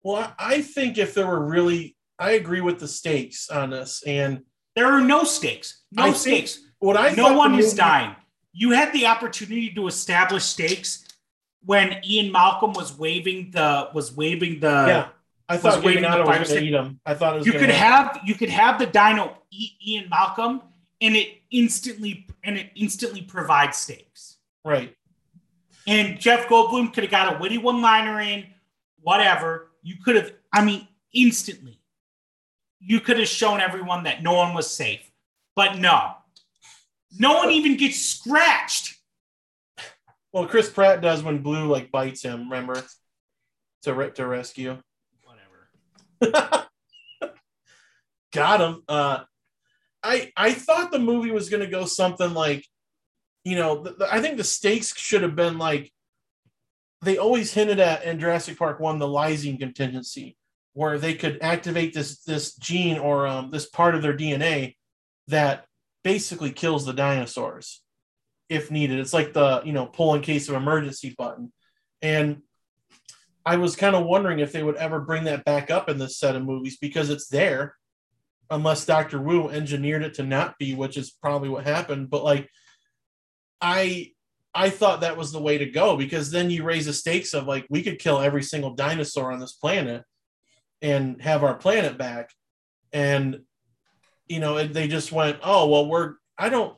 [0.03, 4.43] Well, I, think if there were really, I agree with the stakes on this, and
[4.77, 5.83] There are no stakes.
[5.91, 6.61] No I stakes.
[6.79, 8.15] what I no one is dying.
[8.59, 11.05] You had the opportunity to establish stakes
[11.63, 14.67] when Ian Malcolm was waving the was waving the.
[14.67, 15.09] Yeah,
[15.47, 16.99] I thought waving the was going to eat him.
[17.05, 17.47] I thought it was.
[17.47, 20.63] You could have you could have the dino eat Ian Malcolm,
[21.03, 24.39] and it instantly and it instantly provides stakes.
[24.65, 24.95] right.
[25.87, 28.47] And Jeff Goldblum could have got a witty one liner in,
[29.03, 29.69] whatever.
[29.83, 31.79] You could have, I mean, instantly.
[32.81, 35.09] You could have shown everyone that no one was safe.
[35.55, 36.16] But no.
[37.19, 38.97] No one even gets scratched.
[40.33, 42.51] Well, Chris Pratt does when Blue like bites him.
[42.51, 42.83] Remember
[43.83, 44.77] to re- to rescue.
[46.21, 46.67] Whatever.
[48.33, 48.83] Got him.
[48.89, 49.21] Uh,
[50.03, 52.67] I I thought the movie was going to go something like,
[53.45, 55.93] you know, th- th- I think the stakes should have been like.
[57.03, 60.37] They always hinted at in Jurassic Park one the lysine contingency,
[60.73, 64.77] where they could activate this this gene or um, this part of their DNA
[65.29, 65.66] that
[66.07, 67.83] basically kills the dinosaurs
[68.49, 69.01] if needed.
[69.01, 71.53] It's like the you know pull in case of emergency button,
[72.01, 72.43] and
[73.45, 76.17] I was kind of wondering if they would ever bring that back up in this
[76.17, 77.75] set of movies because it's there,
[78.51, 82.09] unless Doctor Wu engineered it to not be, which is probably what happened.
[82.09, 82.49] But like,
[83.61, 84.13] I
[84.55, 87.49] I thought that was the way to go because then you raise the stakes of
[87.49, 90.05] like we could kill every single dinosaur on this planet
[90.81, 92.31] and have our planet back,
[92.93, 93.41] and
[94.27, 96.77] you know they just went oh well we're I don't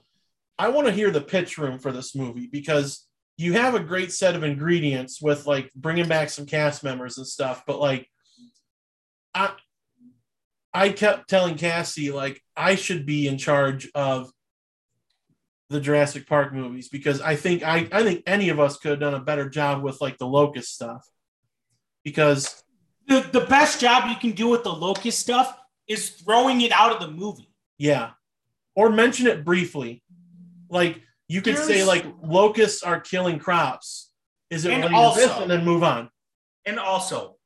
[0.58, 4.12] I want to hear the pitch room for this movie because you have a great
[4.12, 8.08] set of ingredients with like bringing back some cast members and stuff, but like
[9.34, 9.52] I
[10.74, 14.30] I kept telling Cassie like I should be in charge of
[15.70, 19.00] the Jurassic Park movies because I think I I think any of us could have
[19.00, 21.06] done a better job with like the locust stuff.
[22.04, 22.64] Because
[23.08, 25.56] The, the best job you can do with the locust stuff
[25.88, 27.50] is throwing it out of the movie.
[27.78, 28.10] yeah.
[28.76, 30.04] Or mention it briefly.
[30.68, 34.12] Like you could say like locusts are killing crops.
[34.50, 35.28] Is it And related to this?
[35.30, 36.10] also- And then move on.
[36.64, 37.38] And also,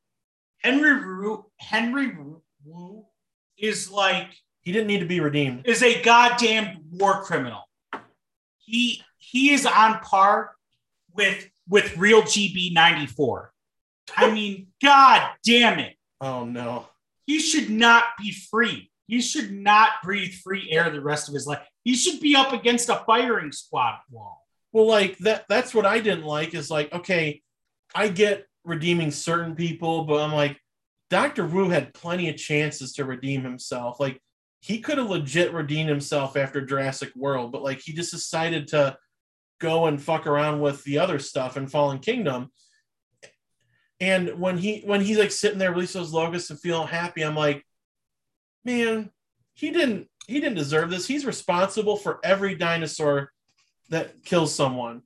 [0.58, 2.12] Henry Wu, Henry
[2.64, 3.06] Wu
[3.56, 4.28] is like
[4.60, 5.66] He didn't need to be redeemed.
[5.66, 7.62] is a goddamn war criminal.
[8.58, 10.54] He he is on par
[11.14, 13.52] with with real GB ninety four.
[14.16, 15.96] I mean, god damn it.
[16.20, 16.88] Oh no.
[17.26, 18.90] He should not be free.
[19.06, 21.60] He should not breathe free air the rest of his life.
[21.84, 24.46] He should be up against a firing squad wall.
[24.72, 27.42] Well, like that that's what I didn't like is like, okay,
[27.94, 30.58] I get redeeming certain people, but I'm like,
[31.10, 31.44] Dr.
[31.44, 34.00] Wu had plenty of chances to redeem himself.
[34.00, 34.18] Like
[34.60, 38.96] he could have legit redeemed himself after Jurassic World, but like he just decided to
[39.60, 42.50] go and fuck around with the other stuff in Fallen Kingdom.
[44.02, 47.36] And when he when he's like sitting there releasing those logos and feeling happy, I'm
[47.36, 47.64] like,
[48.64, 49.12] man,
[49.54, 51.06] he didn't he didn't deserve this.
[51.06, 53.30] He's responsible for every dinosaur
[53.90, 55.02] that kills someone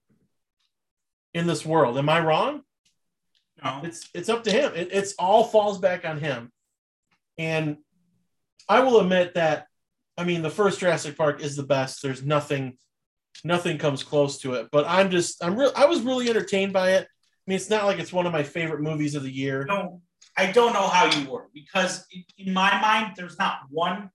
[1.35, 1.99] in this world.
[1.99, 2.63] Am I wrong?
[3.63, 3.83] No.
[3.85, 4.73] It's it's up to him.
[4.75, 6.51] It, it's all falls back on him.
[7.37, 7.77] And
[8.67, 9.67] I will admit that
[10.17, 12.01] I mean the first Jurassic Park is the best.
[12.01, 12.79] There's nothing
[13.45, 14.69] nothing comes close to it.
[14.73, 17.09] But I'm just I'm real I was really entertained by it.
[17.47, 19.65] I mean it's not like it's one of my favorite movies of the year.
[19.69, 20.01] No,
[20.37, 24.11] I don't know how you were because in, in my mind, there's not one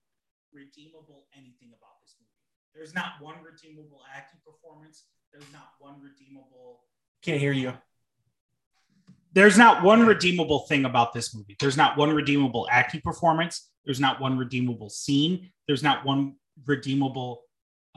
[0.52, 2.74] redeemable anything about this movie.
[2.74, 5.06] There's not one redeemable acting performance.
[5.32, 6.80] There's not one redeemable.
[7.22, 7.72] Can't hear you.
[9.32, 11.56] There's not one redeemable thing about this movie.
[11.58, 13.70] There's not one redeemable acting performance.
[13.86, 15.50] There's not one redeemable scene.
[15.66, 17.44] There's not one redeemable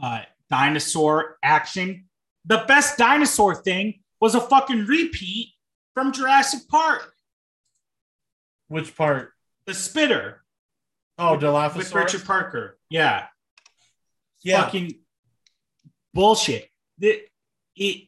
[0.02, 2.06] uh, dinosaur action.
[2.46, 5.50] The best dinosaur thing was a fucking repeat
[5.94, 7.14] from Jurassic Park.
[8.68, 9.32] Which part?
[9.66, 10.44] The spitter.
[11.18, 11.76] Oh, Dilophosaurus.
[11.76, 12.78] with Richard Parker.
[12.90, 13.28] Yeah.
[14.44, 14.64] Yeah.
[14.64, 15.00] Fucking
[16.14, 16.70] bullshit.
[17.00, 17.30] It,
[17.76, 18.08] it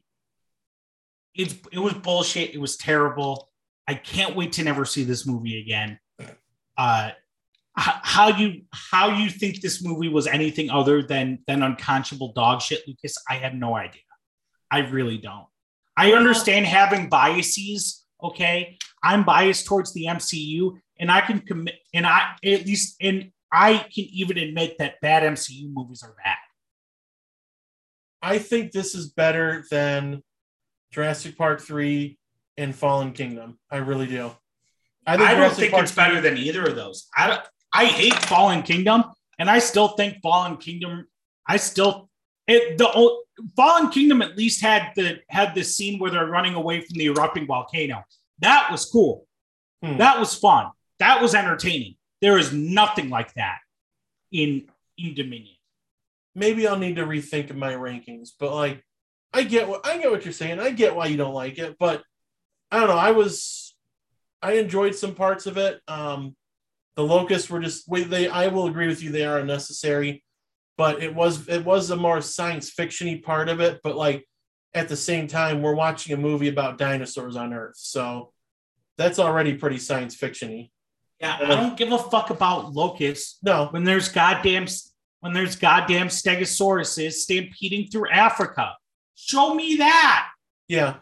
[1.36, 2.54] it's it was bullshit.
[2.54, 3.50] It was terrible.
[3.88, 6.00] I can't wait to never see this movie again.
[6.78, 7.12] Uh
[7.78, 12.82] how you how you think this movie was anything other than than unconscionable dog shit,
[12.88, 13.16] Lucas?
[13.30, 14.02] I have no idea.
[14.72, 15.46] I really don't.
[15.98, 18.06] I understand having biases.
[18.24, 23.32] Okay, I'm biased towards the MCU, and I can commit, and I at least, and
[23.52, 26.38] I can even admit that bad MCU movies are bad.
[28.22, 30.24] I think this is better than
[30.92, 32.18] Jurassic Park 3
[32.58, 33.60] and Fallen Kingdom.
[33.72, 34.32] I really do.
[35.06, 37.08] I, don't Jurassic think Park it's better than either of those.
[37.16, 39.04] I don't- I hate Fallen Kingdom,
[39.38, 41.08] and I still think Fallen Kingdom.
[41.48, 42.07] I still
[42.48, 43.24] it the o-
[43.56, 47.06] Fallen Kingdom at least had the had this scene where they're running away from the
[47.08, 48.04] erupting volcano.
[48.40, 49.28] That was cool.
[49.84, 49.98] Hmm.
[49.98, 50.72] That was fun.
[51.00, 51.96] That was entertaining.
[52.22, 53.60] There is nothing like that
[54.32, 54.68] in
[54.98, 55.56] in Dominion.
[56.34, 58.84] maybe I'll need to rethink my rankings, but like
[59.34, 60.60] I get what I get what you're saying.
[60.60, 62.02] I get why you don't like it, but
[62.72, 62.98] I don't know.
[62.98, 63.76] I was
[64.42, 65.80] I enjoyed some parts of it.
[65.88, 66.36] Um
[66.96, 70.24] the locusts were just wait they I will agree with you they are unnecessary,
[70.78, 74.28] but it was it was a more science fictiony part of it, but like
[74.74, 77.78] at the same time we're watching a movie about dinosaurs on Earth.
[77.78, 78.32] So
[78.98, 80.70] that's already pretty science fictiony.
[81.20, 84.68] Yeah, I don't give a fuck about locusts No, when there's goddamn
[85.22, 88.74] when there's goddamn stegosauruses stampeding through Africa.
[89.16, 90.30] Show me that.
[90.68, 90.98] Yeah.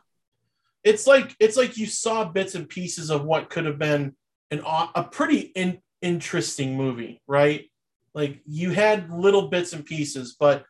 [0.86, 4.15] It's like it's like you saw bits and pieces of what could have been
[4.51, 7.69] an a pretty in, interesting movie, right?
[8.16, 10.63] Like you had little bits and pieces, but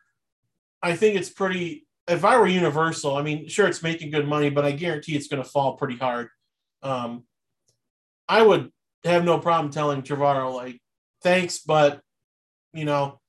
[0.82, 4.50] I think it's pretty if I were Universal, I mean, sure it's making good money,
[4.50, 6.28] but I guarantee it's going to fall pretty hard.
[6.82, 7.24] Um
[8.28, 8.72] I would
[9.04, 10.80] have no problem telling Trevorrow like
[11.22, 12.00] thanks, but
[12.72, 13.20] you know,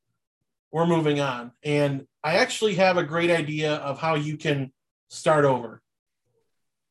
[0.71, 1.51] we're moving on.
[1.63, 4.73] And I actually have a great idea of how you can
[5.09, 5.81] start over.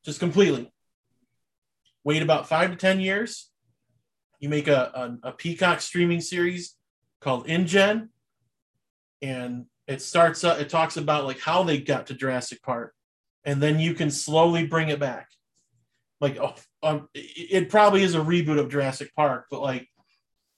[0.04, 0.72] Just completely.
[2.04, 3.50] Wait about five to 10 years.
[4.38, 6.75] You make a, a, a Peacock streaming series
[7.20, 8.10] called InGen.
[9.22, 12.92] And it starts up, it talks about like how they got to Jurassic Park.
[13.44, 15.28] And then you can slowly bring it back.
[16.20, 19.88] Like, oh, um, it, it probably is a reboot of Jurassic Park, but like,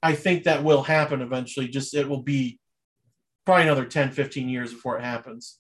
[0.03, 1.69] I think that will happen eventually.
[1.69, 2.61] Just it will be
[3.45, 5.59] probably another 10, 15 years before it happens.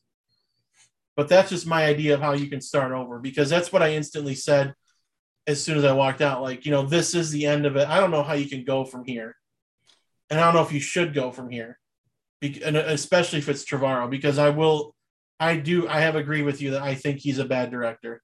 [1.17, 3.95] But that's just my idea of how you can start over because that's what I
[3.95, 4.75] instantly said
[5.49, 6.43] as soon as I walked out.
[6.43, 7.89] Like, you know, this is the end of it.
[7.89, 9.35] I don't know how you can go from here.
[10.31, 11.79] And I don't know if you should go from here,
[12.41, 14.95] Be- and uh, especially if it's Trevorrow, because I will,
[15.41, 18.23] I do, I have agreed with you that I think he's a bad director.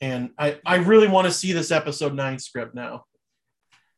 [0.00, 3.04] And I, I really want to see this episode nine script now.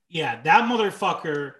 [0.08, 1.54] Yeah, that motherfucker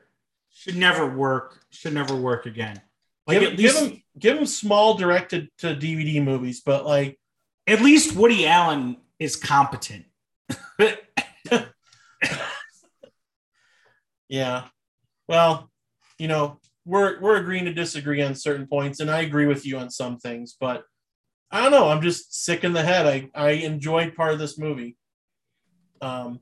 [0.51, 1.59] should never work.
[1.71, 2.81] Should never work again.
[3.27, 7.19] Like give, at give least, him give him small directed to DVD movies, but like
[7.67, 10.07] at least Woody Allen is competent.
[14.29, 14.65] yeah.
[15.29, 15.71] Well,
[16.19, 19.79] you know, we're we're agreeing to disagree on certain points, and I agree with you
[19.79, 20.85] on some things, but
[21.51, 21.89] I don't know.
[21.89, 23.07] I'm just sick in the head.
[23.07, 24.97] I I enjoyed part of this movie.
[26.01, 26.41] Um,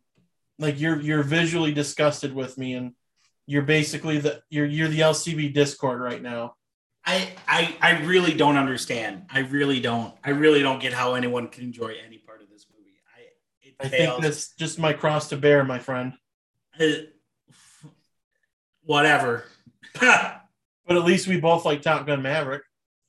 [0.59, 2.93] like you're you're visually disgusted with me, and
[3.47, 6.55] you're basically the you're you're the LCB Discord right now.
[7.05, 9.27] I, I I really don't understand.
[9.31, 10.15] I really don't.
[10.25, 12.97] I really don't get how anyone can enjoy any part of this movie.
[13.17, 14.11] I it I fails.
[14.15, 16.15] think that's just my cross to bear, my friend.
[16.79, 16.87] Uh,
[18.87, 19.45] whatever.
[20.89, 22.63] But at least we both like Top Gun Maverick,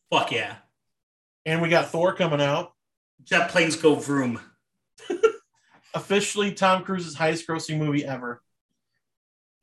[0.10, 0.56] Fuck yeah.
[1.46, 2.72] and we got Thor coming out.
[3.24, 4.40] Jet planes go vroom.
[5.94, 8.42] Officially, Tom Cruise's highest grossing movie ever.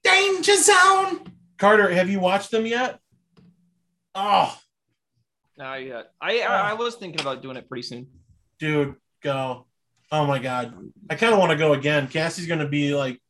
[0.04, 1.26] Danger zone.
[1.58, 3.00] Carter, have you watched them yet?
[4.14, 4.56] Oh,
[5.58, 6.12] Not yet.
[6.20, 8.06] I, I I was thinking about doing it pretty soon.
[8.60, 9.66] dude, go.
[10.12, 10.72] Oh my god.
[11.10, 12.06] I kind of want to go again.
[12.06, 13.20] Cassie's going to be like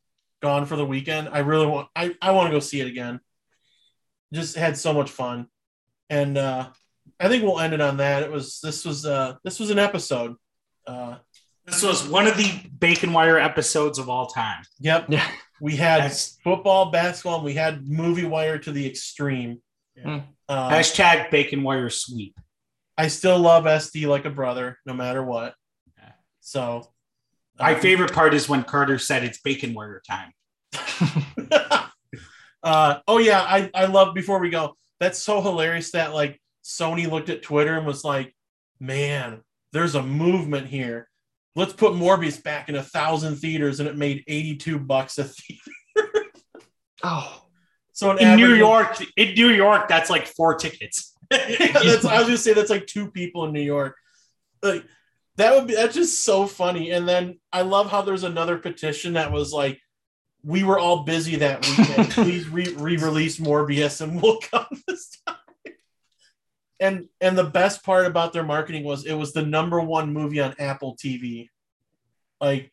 [0.45, 1.29] gone for the weekend.
[1.31, 3.19] I really want I I want to go see it again.
[4.33, 5.47] Just had so much fun.
[6.09, 6.69] And uh
[7.19, 8.23] I think we'll end it on that.
[8.23, 10.35] It was this was uh this was an episode.
[10.87, 11.15] Uh
[11.65, 14.63] This was one of the Bacon Wire episodes of all time.
[14.79, 15.05] yep.
[15.09, 15.27] Yeah.
[15.61, 19.61] We had That's- football, basketball, and we had movie wire to the extreme.
[19.95, 20.21] Yeah.
[20.49, 22.35] Uh, Hashtag Bacon Wire sweep.
[22.97, 25.55] I still love SD like a brother, no matter what.
[25.97, 26.11] Yeah.
[26.41, 26.91] So,
[27.59, 30.31] My favorite part is when Carter said it's Bacon warrior time.
[32.63, 34.13] uh, oh yeah, I I love.
[34.13, 38.35] Before we go, that's so hilarious that like Sony looked at Twitter and was like,
[38.79, 39.41] "Man,
[39.71, 41.07] there's a movement here.
[41.55, 45.23] Let's put Morbius back in a thousand theaters," and it made eighty two bucks a
[45.25, 46.25] theater.
[47.03, 47.41] Oh,
[47.93, 51.13] So an In New average- York, in New York, that's like four tickets.
[51.29, 53.95] that's, I was gonna say that's like two people in New York.
[54.61, 54.83] Like
[55.37, 56.91] that would be that's just so funny.
[56.91, 59.79] And then I love how there's another petition that was like,
[60.43, 62.09] "We were all busy that weekend.
[62.11, 65.35] Please re- re-release Morbius, and we'll come this time."
[66.79, 70.41] And and the best part about their marketing was it was the number one movie
[70.41, 71.47] on Apple TV.
[72.41, 72.71] Like,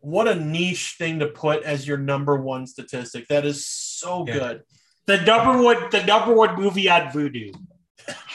[0.00, 3.26] what a niche thing to put as your number one statistic.
[3.28, 4.34] That is so Yeah.
[4.34, 4.62] good.
[5.06, 7.54] the number one, the number one movie on Vudu.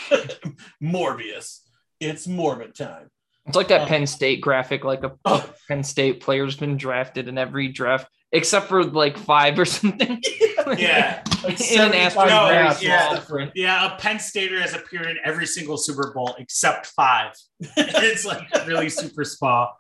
[0.82, 1.60] Morbius.
[2.00, 3.10] It's Morbid time.
[3.46, 3.86] It's like that Oh.
[3.86, 4.84] Penn State graphic.
[4.84, 5.48] Like a Oh.
[5.68, 10.22] Penn State player's been drafted in every draft except for like five or something.
[10.78, 13.18] Yeah, Like In an 75 asterisk, drafts, yeah.
[13.18, 13.94] it's yeah.
[13.96, 17.34] A Penn Stater has appeared in every single Super Bowl except five.
[17.60, 19.78] it's like really super small.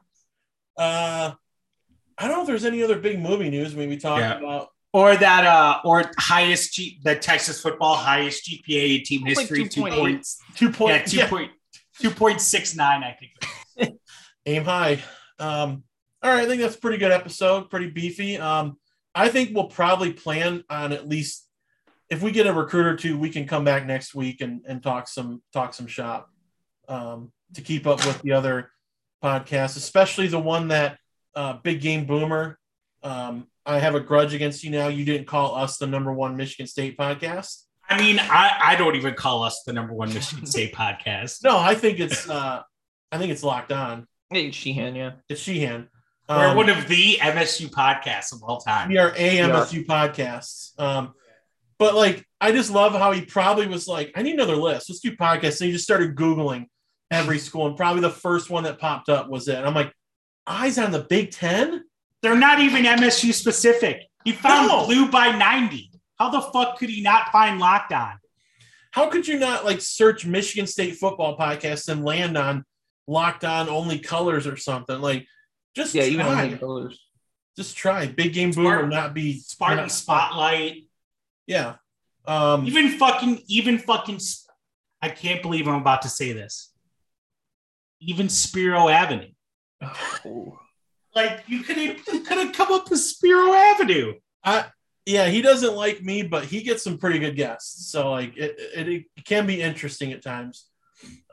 [0.77, 1.31] Uh,
[2.17, 3.73] I don't know if there's any other big movie news.
[3.73, 4.37] I mean, we talked Yeah.
[4.39, 4.67] about.
[4.91, 9.67] Or that, uh, or highest G, the Texas football highest GPA in team Like history,
[9.69, 9.97] two 2.8.
[9.97, 10.39] points.
[10.55, 11.51] Two point, Yeah, two point two point
[12.39, 13.03] six nine.
[13.03, 13.17] I
[13.77, 13.97] think.
[14.45, 15.03] aim high.
[15.39, 15.83] Um,
[16.21, 18.37] all right, I think that's a pretty good episode, pretty beefy.
[18.37, 18.77] Um,
[19.13, 21.47] I think we'll probably plan on at least
[22.09, 24.83] if we get a recruit or two, we can come back next week and, and
[24.83, 26.29] talk some talk some shop
[26.87, 28.71] um, to keep up with the other
[29.23, 30.97] podcasts, especially the one that
[31.35, 32.59] uh, Big Game Boomer.
[33.01, 34.89] Um, I have a grudge against you now.
[34.89, 37.62] You didn't call us the number one Michigan State podcast.
[37.89, 41.43] I mean, I, I don't even call us the number one Michigan State podcast.
[41.43, 42.61] No, I think it's uh,
[43.11, 44.07] I think it's locked on.
[44.29, 45.11] hey, Sheehan, yeah.
[45.29, 45.89] It's Sheehan.
[46.29, 48.89] We're Um, one of the MSU podcasts of all time.
[48.89, 50.71] we are a MSU podcasts.
[50.79, 51.13] Um,
[51.77, 54.89] but like, I just love how he probably was like, I need another list.
[54.89, 55.59] Let's do podcasts.
[55.59, 56.67] And he just started Googling
[57.11, 57.67] every school.
[57.67, 59.55] And probably the first one that popped up was it.
[59.57, 59.91] And I'm like,
[60.47, 61.83] eyes on the Big Ten?
[62.21, 64.03] They're not even MSU specific.
[64.23, 64.85] He found No.
[64.85, 65.91] blue by 90.
[66.23, 68.13] How the fuck could he not find locked on?
[68.91, 72.63] How could you not like search Michigan State football podcast and land on
[73.07, 75.01] locked on only colors or something?
[75.01, 75.27] Like,
[75.75, 76.43] just Yeah, even try.
[76.45, 76.97] on the colors.
[77.57, 78.07] just try.
[78.07, 80.83] Big Game Boomer Spartan- not be Spartan not- Spotlight.
[81.45, 81.75] Yeah.
[82.25, 84.21] Um, Even fucking, even fucking,
[85.01, 86.71] I can't believe I'm about to say this.
[87.99, 89.31] Even Spiro Avenue.
[89.81, 90.57] Oh.
[91.15, 94.13] Like you could have, you could have come up with Spiro Avenue.
[94.43, 94.65] I
[95.05, 97.91] Yeah, he doesn't like me, but he gets some pretty good guests.
[97.91, 100.67] So like it, it, it can be interesting at times.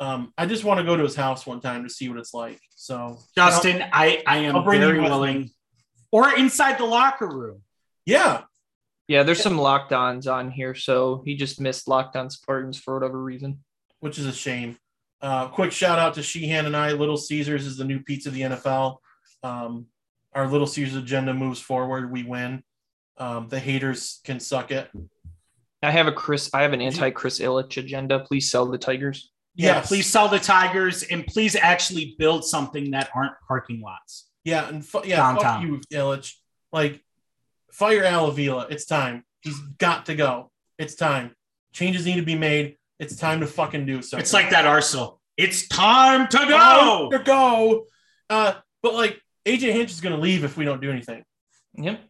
[0.00, 2.34] Um, I just want to go to his house one time to see what it's
[2.34, 2.60] like.
[2.74, 5.50] So Justin, I, I am I'll bring you very willing.
[6.10, 7.62] Or inside the locker room.
[8.04, 8.42] yeah,
[9.06, 13.22] Yeah, there's some lockdowns on here, so he just missed Locked On Spartans for whatever
[13.22, 13.60] reason.
[14.00, 14.76] which is a shame.
[15.22, 16.92] Uh, quick shout out to Sheehan and I.
[16.92, 18.96] Little Caesars is the new pizza of the NFL.
[19.44, 19.86] Um,
[20.32, 22.10] our Little Caesars agenda moves forward.
[22.10, 22.64] We win.
[23.20, 24.90] Um, the haters can suck it.
[25.82, 26.50] I have a Chris.
[26.52, 28.20] I have an anti Chris Ilitch agenda.
[28.20, 29.30] Please sell the Tigers.
[29.54, 29.88] Yeah, Yes.
[29.88, 34.28] please sell the Tigers and please actually build something that aren't parking lots.
[34.44, 35.60] Yeah, and fu- yeah, Downtown.
[35.60, 36.34] fuck you, Illich.
[36.72, 37.02] Like,
[37.72, 38.66] fire Al Avila.
[38.70, 39.24] It's time.
[39.42, 40.50] He's got to go.
[40.78, 41.34] It's time.
[41.72, 42.76] Changes need to be made.
[42.98, 44.20] It's time to fucking do something.
[44.20, 45.20] It's like that Arsenal.
[45.36, 47.08] It's time to Time go.
[47.12, 47.84] to go.
[48.28, 51.22] Uh, but like AJ Hinch is going to leave if we don't do anything.
[51.74, 52.00] Yep.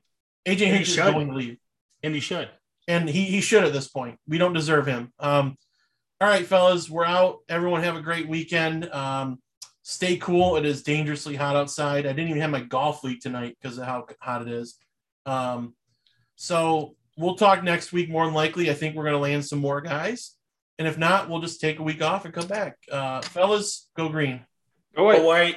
[0.46, 1.12] AJ Hinch is should.
[1.12, 1.58] going to leave.
[2.02, 2.48] And he should.
[2.88, 4.18] and he, he should at this point.
[4.26, 5.12] We don't deserve him.
[5.18, 5.56] Um,
[6.20, 7.38] all right, fellas, we're out.
[7.48, 8.90] Everyone have a great weekend.
[8.90, 9.40] Um,
[9.82, 10.56] stay cool.
[10.56, 12.06] It is dangerously hot outside.
[12.06, 14.76] I didn't even have my golf league tonight because of how hot it is.
[15.26, 15.74] Um,
[16.36, 18.70] so we'll talk next week more than likely.
[18.70, 20.34] I think we're going to land some more guys.
[20.78, 22.76] And if not, we'll just take a week off and come back.
[22.90, 24.44] Uh, fellas, go green.
[24.96, 25.56] Oh Oh, wait.